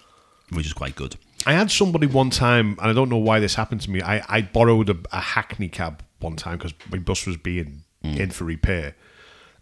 which 0.49 0.65
is 0.65 0.73
quite 0.73 0.95
good. 0.95 1.15
I 1.45 1.53
had 1.53 1.69
somebody 1.71 2.07
one 2.07 2.29
time, 2.31 2.77
and 2.81 2.89
I 2.89 2.93
don't 2.93 3.09
know 3.09 3.17
why 3.17 3.39
this 3.39 3.55
happened 3.55 3.81
to 3.81 3.91
me. 3.91 4.01
I, 4.01 4.23
I 4.27 4.41
borrowed 4.41 4.89
a, 4.89 4.97
a 5.11 5.19
Hackney 5.19 5.69
cab 5.69 6.03
one 6.19 6.35
time 6.35 6.57
because 6.57 6.73
my 6.91 6.97
bus 6.97 7.25
was 7.25 7.37
being 7.37 7.83
mm. 8.03 8.17
in 8.19 8.31
for 8.31 8.45
repair. 8.45 8.95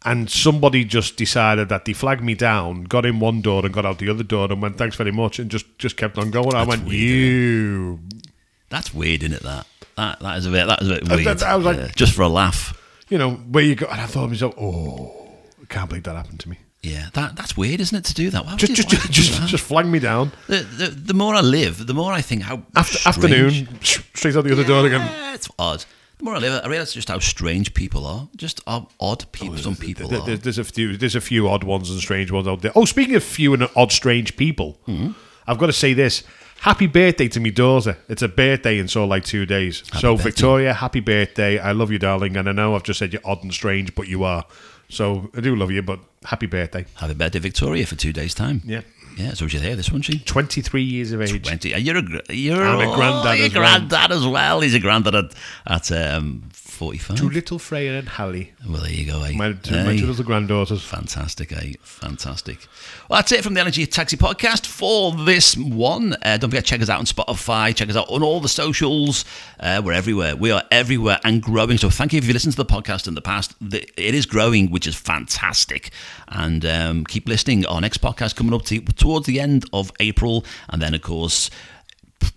And 0.05 0.29
somebody 0.29 0.83
just 0.83 1.15
decided 1.15 1.69
that 1.69 1.85
they 1.85 1.93
flagged 1.93 2.23
me 2.23 2.35
down, 2.35 2.83
got 2.83 3.05
in 3.05 3.19
one 3.19 3.41
door 3.41 3.65
and 3.65 3.73
got 3.73 3.85
out 3.85 3.99
the 3.99 4.09
other 4.09 4.23
door 4.23 4.51
and 4.51 4.61
went, 4.61 4.77
thanks 4.77 4.95
very 4.97 5.11
much, 5.11 5.39
and 5.39 5.49
just, 5.49 5.77
just 5.77 5.95
kept 5.95 6.17
on 6.17 6.29
going. 6.29 6.53
I 6.55 6.63
went, 6.63 6.83
weird, 6.83 6.93
you. 6.93 7.99
That's 8.69 8.93
weird, 8.93 9.23
isn't 9.23 9.35
it? 9.37 9.43
That 9.43 9.67
that 9.95 10.19
that 10.21 10.37
is 10.39 10.45
a 10.45 10.51
bit 10.51 10.65
that 10.65 10.81
is 10.81 10.89
a 10.89 10.93
bit 10.95 11.09
weird. 11.09 11.25
that- 11.25 11.43
I 11.43 11.55
was 11.55 11.65
like- 11.65 11.77
Yeah, 11.77 11.91
just 11.95 12.13
for 12.13 12.23
a 12.23 12.27
laugh. 12.27 12.79
You 13.09 13.17
know, 13.17 13.31
where 13.31 13.63
you 13.63 13.75
go. 13.75 13.85
And 13.85 14.01
I 14.01 14.05
thought 14.07 14.23
to 14.23 14.27
myself, 14.29 14.55
oh, 14.59 15.29
I 15.61 15.65
can't 15.65 15.87
believe 15.87 16.03
that 16.03 16.15
happened 16.15 16.39
to 16.41 16.49
me. 16.49 16.57
Yeah, 16.83 17.07
that 17.13 17.35
that's 17.37 17.55
weird, 17.55 17.79
isn't 17.79 17.97
it? 17.97 18.03
To 18.05 18.13
do 18.13 18.29
that. 18.31 18.45
Why 18.45 18.55
Just, 18.57 18.71
you- 18.71 18.75
just, 18.75 18.89
just, 18.89 19.07
would 19.07 19.17
you 19.17 19.23
do 19.23 19.27
just, 19.29 19.39
that? 19.39 19.47
just 19.49 19.63
flag 19.63 19.85
me 19.85 19.99
down. 19.99 20.31
The, 20.47 20.57
the, 20.59 20.87
the 20.87 21.13
more 21.13 21.33
I 21.33 21.39
live, 21.41 21.87
the 21.87 21.93
more 21.93 22.11
I 22.11 22.21
think 22.21 22.43
how 22.43 22.63
After, 22.75 22.97
strange- 22.97 23.61
afternoon, 23.63 23.79
straight 23.81 24.35
out 24.35 24.43
the 24.43 24.51
other 24.51 24.65
door 24.65 24.85
again. 24.85 24.99
Yeah, 24.99 25.33
it's 25.33 25.49
odd. 25.57 25.85
The 26.17 26.25
more 26.25 26.35
I 26.35 26.39
live, 26.39 26.61
I 26.63 26.67
realise 26.67 26.91
just 26.93 27.07
how 27.07 27.19
strange 27.19 27.73
people 27.73 28.05
are. 28.05 28.27
Just 28.35 28.59
how 28.67 28.89
odd 28.99 29.25
people. 29.31 29.57
some 29.57 29.77
people 29.77 30.09
There- 30.09 30.19
are. 30.19 30.25
there- 30.25 30.37
There's 30.37 30.57
a 30.57 30.63
few. 30.65 30.97
There's 30.97 31.15
a 31.15 31.21
few 31.21 31.47
odd 31.47 31.63
ones 31.63 31.89
and 31.89 31.99
strange 32.01 32.31
ones 32.31 32.47
out 32.49 32.61
there. 32.61 32.73
Oh, 32.75 32.83
speaking 32.85 33.15
of 33.15 33.23
few 33.23 33.53
and 33.53 33.67
odd, 33.77 33.91
strange 33.93 34.35
people, 34.35 34.77
Hmm. 34.85 35.11
I've 35.47 35.57
got 35.57 35.67
to 35.67 35.73
say 35.73 35.93
this: 35.93 36.23
Happy 36.61 36.87
birthday 36.87 37.29
to 37.29 37.39
me 37.39 37.49
daughter. 37.51 37.97
It's 38.09 38.21
a 38.21 38.27
birthday 38.27 38.77
in 38.77 38.89
so 38.89 39.05
like 39.05 39.23
two 39.23 39.45
days. 39.45 39.83
so 39.99 40.15
birthday. 40.15 40.23
Victoria, 40.29 40.73
happy 40.73 40.99
birthday! 40.99 41.59
I 41.59 41.71
love 41.71 41.91
you, 41.91 41.99
darling, 41.99 42.35
and 42.35 42.47
I 42.49 42.51
know 42.51 42.75
I've 42.75 42.83
just 42.83 42.99
said 42.99 43.13
you're 43.13 43.21
odd 43.25 43.41
and 43.43 43.53
strange, 43.53 43.95
but 43.95 44.07
you 44.09 44.23
are. 44.25 44.45
So 44.89 45.29
I 45.35 45.39
do 45.41 45.55
love 45.55 45.71
you, 45.71 45.81
but 45.81 45.99
happy 46.25 46.45
birthday. 46.47 46.85
Happy 46.95 47.13
birthday, 47.13 47.39
Victoria, 47.39 47.85
for 47.85 47.95
two 47.95 48.13
days' 48.13 48.33
time. 48.33 48.61
Yeah. 48.65 48.81
Yeah, 49.17 49.33
so 49.33 49.47
she's 49.47 49.61
here 49.61 49.75
this 49.75 49.91
one, 49.91 50.01
she? 50.01 50.19
Twenty-three 50.19 50.83
years 50.83 51.11
of 51.11 51.21
age. 51.21 51.43
20. 51.45 51.73
Uh, 51.73 51.77
You're 51.77 51.97
a, 51.97 52.33
you're 52.33 52.63
I'm 52.63 52.79
a 52.89 52.95
granddad 52.95 53.37
you're 53.37 53.45
as 53.47 53.53
well. 53.53 53.61
granddad 53.79 54.11
as 54.11 54.25
well. 54.27 54.61
He's 54.61 54.73
a 54.73 54.79
granddad 54.79 55.15
at, 55.15 55.33
at 55.67 55.91
um, 55.91 56.43
45. 56.51 57.17
To 57.17 57.29
little 57.29 57.59
Freya 57.59 57.99
and 57.99 58.09
Hallie, 58.09 58.53
Well, 58.67 58.81
there 58.81 58.91
you 58.91 59.05
go, 59.05 59.21
eh? 59.23 59.33
my 59.33 59.53
two, 59.53 59.75
my 59.83 59.95
two 59.95 60.07
little 60.07 60.25
granddaughters. 60.25 60.83
Fantastic, 60.83 61.51
eh? 61.51 61.73
Fantastic. 61.83 62.67
Well, 63.09 63.19
that's 63.19 63.31
it 63.31 63.43
from 63.43 63.53
the 63.53 63.59
L 63.59 63.67
and 63.67 63.73
G 63.75 63.85
Taxi 63.85 64.17
podcast 64.17 64.65
for 64.65 65.11
this 65.23 65.55
one. 65.55 66.13
Uh, 66.23 66.37
don't 66.37 66.49
forget, 66.49 66.65
check 66.65 66.81
us 66.81 66.89
out 66.89 66.99
on 66.99 67.05
Spotify. 67.05 67.75
Check 67.75 67.89
us 67.89 67.95
out 67.95 68.09
on 68.09 68.23
all 68.23 68.39
the 68.39 68.49
socials. 68.49 69.23
Uh, 69.59 69.81
we're 69.85 69.93
everywhere. 69.93 70.35
We 70.35 70.49
are 70.51 70.63
everywhere 70.71 71.19
and 71.23 71.41
growing. 71.41 71.77
So 71.77 71.89
thank 71.91 72.11
you 72.13 72.17
if 72.17 72.25
you 72.25 72.33
listened 72.33 72.53
to 72.53 72.57
the 72.57 72.65
podcast 72.65 73.07
in 73.07 73.13
the 73.13 73.21
past. 73.21 73.53
The, 73.61 73.83
it 73.95 74.15
is 74.15 74.25
growing, 74.25 74.71
which 74.71 74.87
is 74.87 74.95
fantastic. 74.95 75.91
And 76.27 76.65
um, 76.65 77.03
keep 77.05 77.27
listening. 77.27 77.65
Our 77.67 77.81
next 77.81 77.99
podcast 78.01 78.35
coming 78.35 78.53
up 78.53 78.63
to, 78.63 78.81
towards 79.03 79.27
the 79.27 79.39
end 79.39 79.65
of 79.73 79.91
April. 79.99 80.45
And 80.69 80.81
then, 80.81 80.93
of 80.93 81.01
course, 81.01 81.49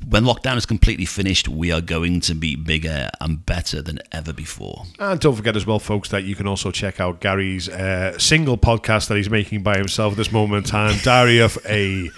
when 0.08 0.24
lockdown 0.24 0.56
is 0.56 0.66
completely 0.66 1.04
finished, 1.04 1.48
we 1.48 1.70
are 1.70 1.80
going 1.80 2.20
to 2.22 2.34
be 2.34 2.56
bigger 2.56 3.08
and 3.20 3.46
better 3.46 3.80
than 3.80 4.00
ever 4.10 4.32
before. 4.32 4.82
And 4.98 5.20
don't 5.20 5.36
forget 5.36 5.54
as 5.54 5.64
well, 5.64 5.78
folks, 5.78 6.08
that 6.08 6.24
you 6.24 6.34
can 6.34 6.48
also 6.48 6.72
check 6.72 6.98
out 7.00 7.20
Gary's 7.20 7.68
uh, 7.68 8.18
single 8.18 8.58
podcast 8.58 9.06
that 9.08 9.16
he's 9.16 9.30
making 9.30 9.62
by 9.62 9.78
himself 9.78 10.14
at 10.14 10.16
this 10.16 10.32
moment 10.32 10.66
in 10.66 10.70
time, 10.70 10.98
Diary 11.04 11.38
of 11.38 11.56
a 11.66 12.10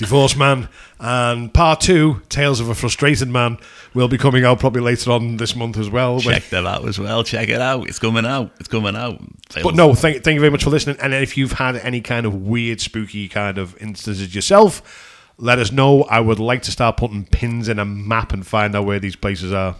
Divorced 0.00 0.36
Man. 0.38 0.68
And 0.98 1.52
part 1.52 1.80
two, 1.80 2.22
Tales 2.28 2.58
of 2.58 2.68
a 2.68 2.74
Frustrated 2.74 3.28
Man, 3.28 3.58
will 3.94 4.08
be 4.08 4.16
coming 4.16 4.44
out 4.44 4.58
probably 4.58 4.80
later 4.80 5.12
on 5.12 5.36
this 5.36 5.54
month 5.54 5.76
as 5.76 5.90
well. 5.90 6.20
Check 6.20 6.48
that 6.50 6.66
out 6.66 6.88
as 6.88 6.98
well. 6.98 7.22
Check 7.22 7.48
it 7.50 7.60
out. 7.60 7.86
It's 7.86 7.98
coming 7.98 8.24
out. 8.24 8.50
It's 8.58 8.68
coming 8.68 8.96
out. 8.96 9.20
But 9.62 9.74
no, 9.74 9.94
thank, 9.94 10.24
thank 10.24 10.34
you 10.34 10.40
very 10.40 10.50
much 10.50 10.64
for 10.64 10.70
listening. 10.70 10.96
And 11.00 11.12
if 11.12 11.36
you've 11.36 11.52
had 11.52 11.76
any 11.76 12.00
kind 12.00 12.24
of 12.24 12.34
weird, 12.34 12.80
spooky 12.80 13.28
kind 13.28 13.58
of 13.58 13.76
instances 13.76 14.34
yourself, 14.34 15.26
let 15.36 15.58
us 15.58 15.70
know. 15.70 16.04
I 16.04 16.20
would 16.20 16.38
like 16.38 16.62
to 16.62 16.70
start 16.70 16.96
putting 16.96 17.24
pins 17.24 17.68
in 17.68 17.78
a 17.78 17.84
map 17.84 18.32
and 18.32 18.46
find 18.46 18.74
out 18.74 18.86
where 18.86 18.98
these 18.98 19.16
places 19.16 19.52
are. 19.52 19.76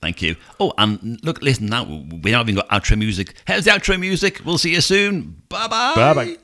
Thank 0.00 0.20
you. 0.20 0.34
Oh, 0.58 0.72
and 0.78 1.18
look, 1.24 1.42
listen 1.42 1.66
now. 1.66 1.84
We 1.84 2.32
haven't 2.32 2.50
even 2.50 2.54
got 2.56 2.68
outro 2.68 2.98
music. 2.98 3.34
Here's 3.46 3.64
the 3.64 3.70
outro 3.70 3.98
music. 3.98 4.42
We'll 4.44 4.58
see 4.58 4.72
you 4.72 4.80
soon. 4.80 5.42
Bye 5.48 5.68
bye. 5.68 5.94
Bye 5.94 6.14
bye. 6.14 6.36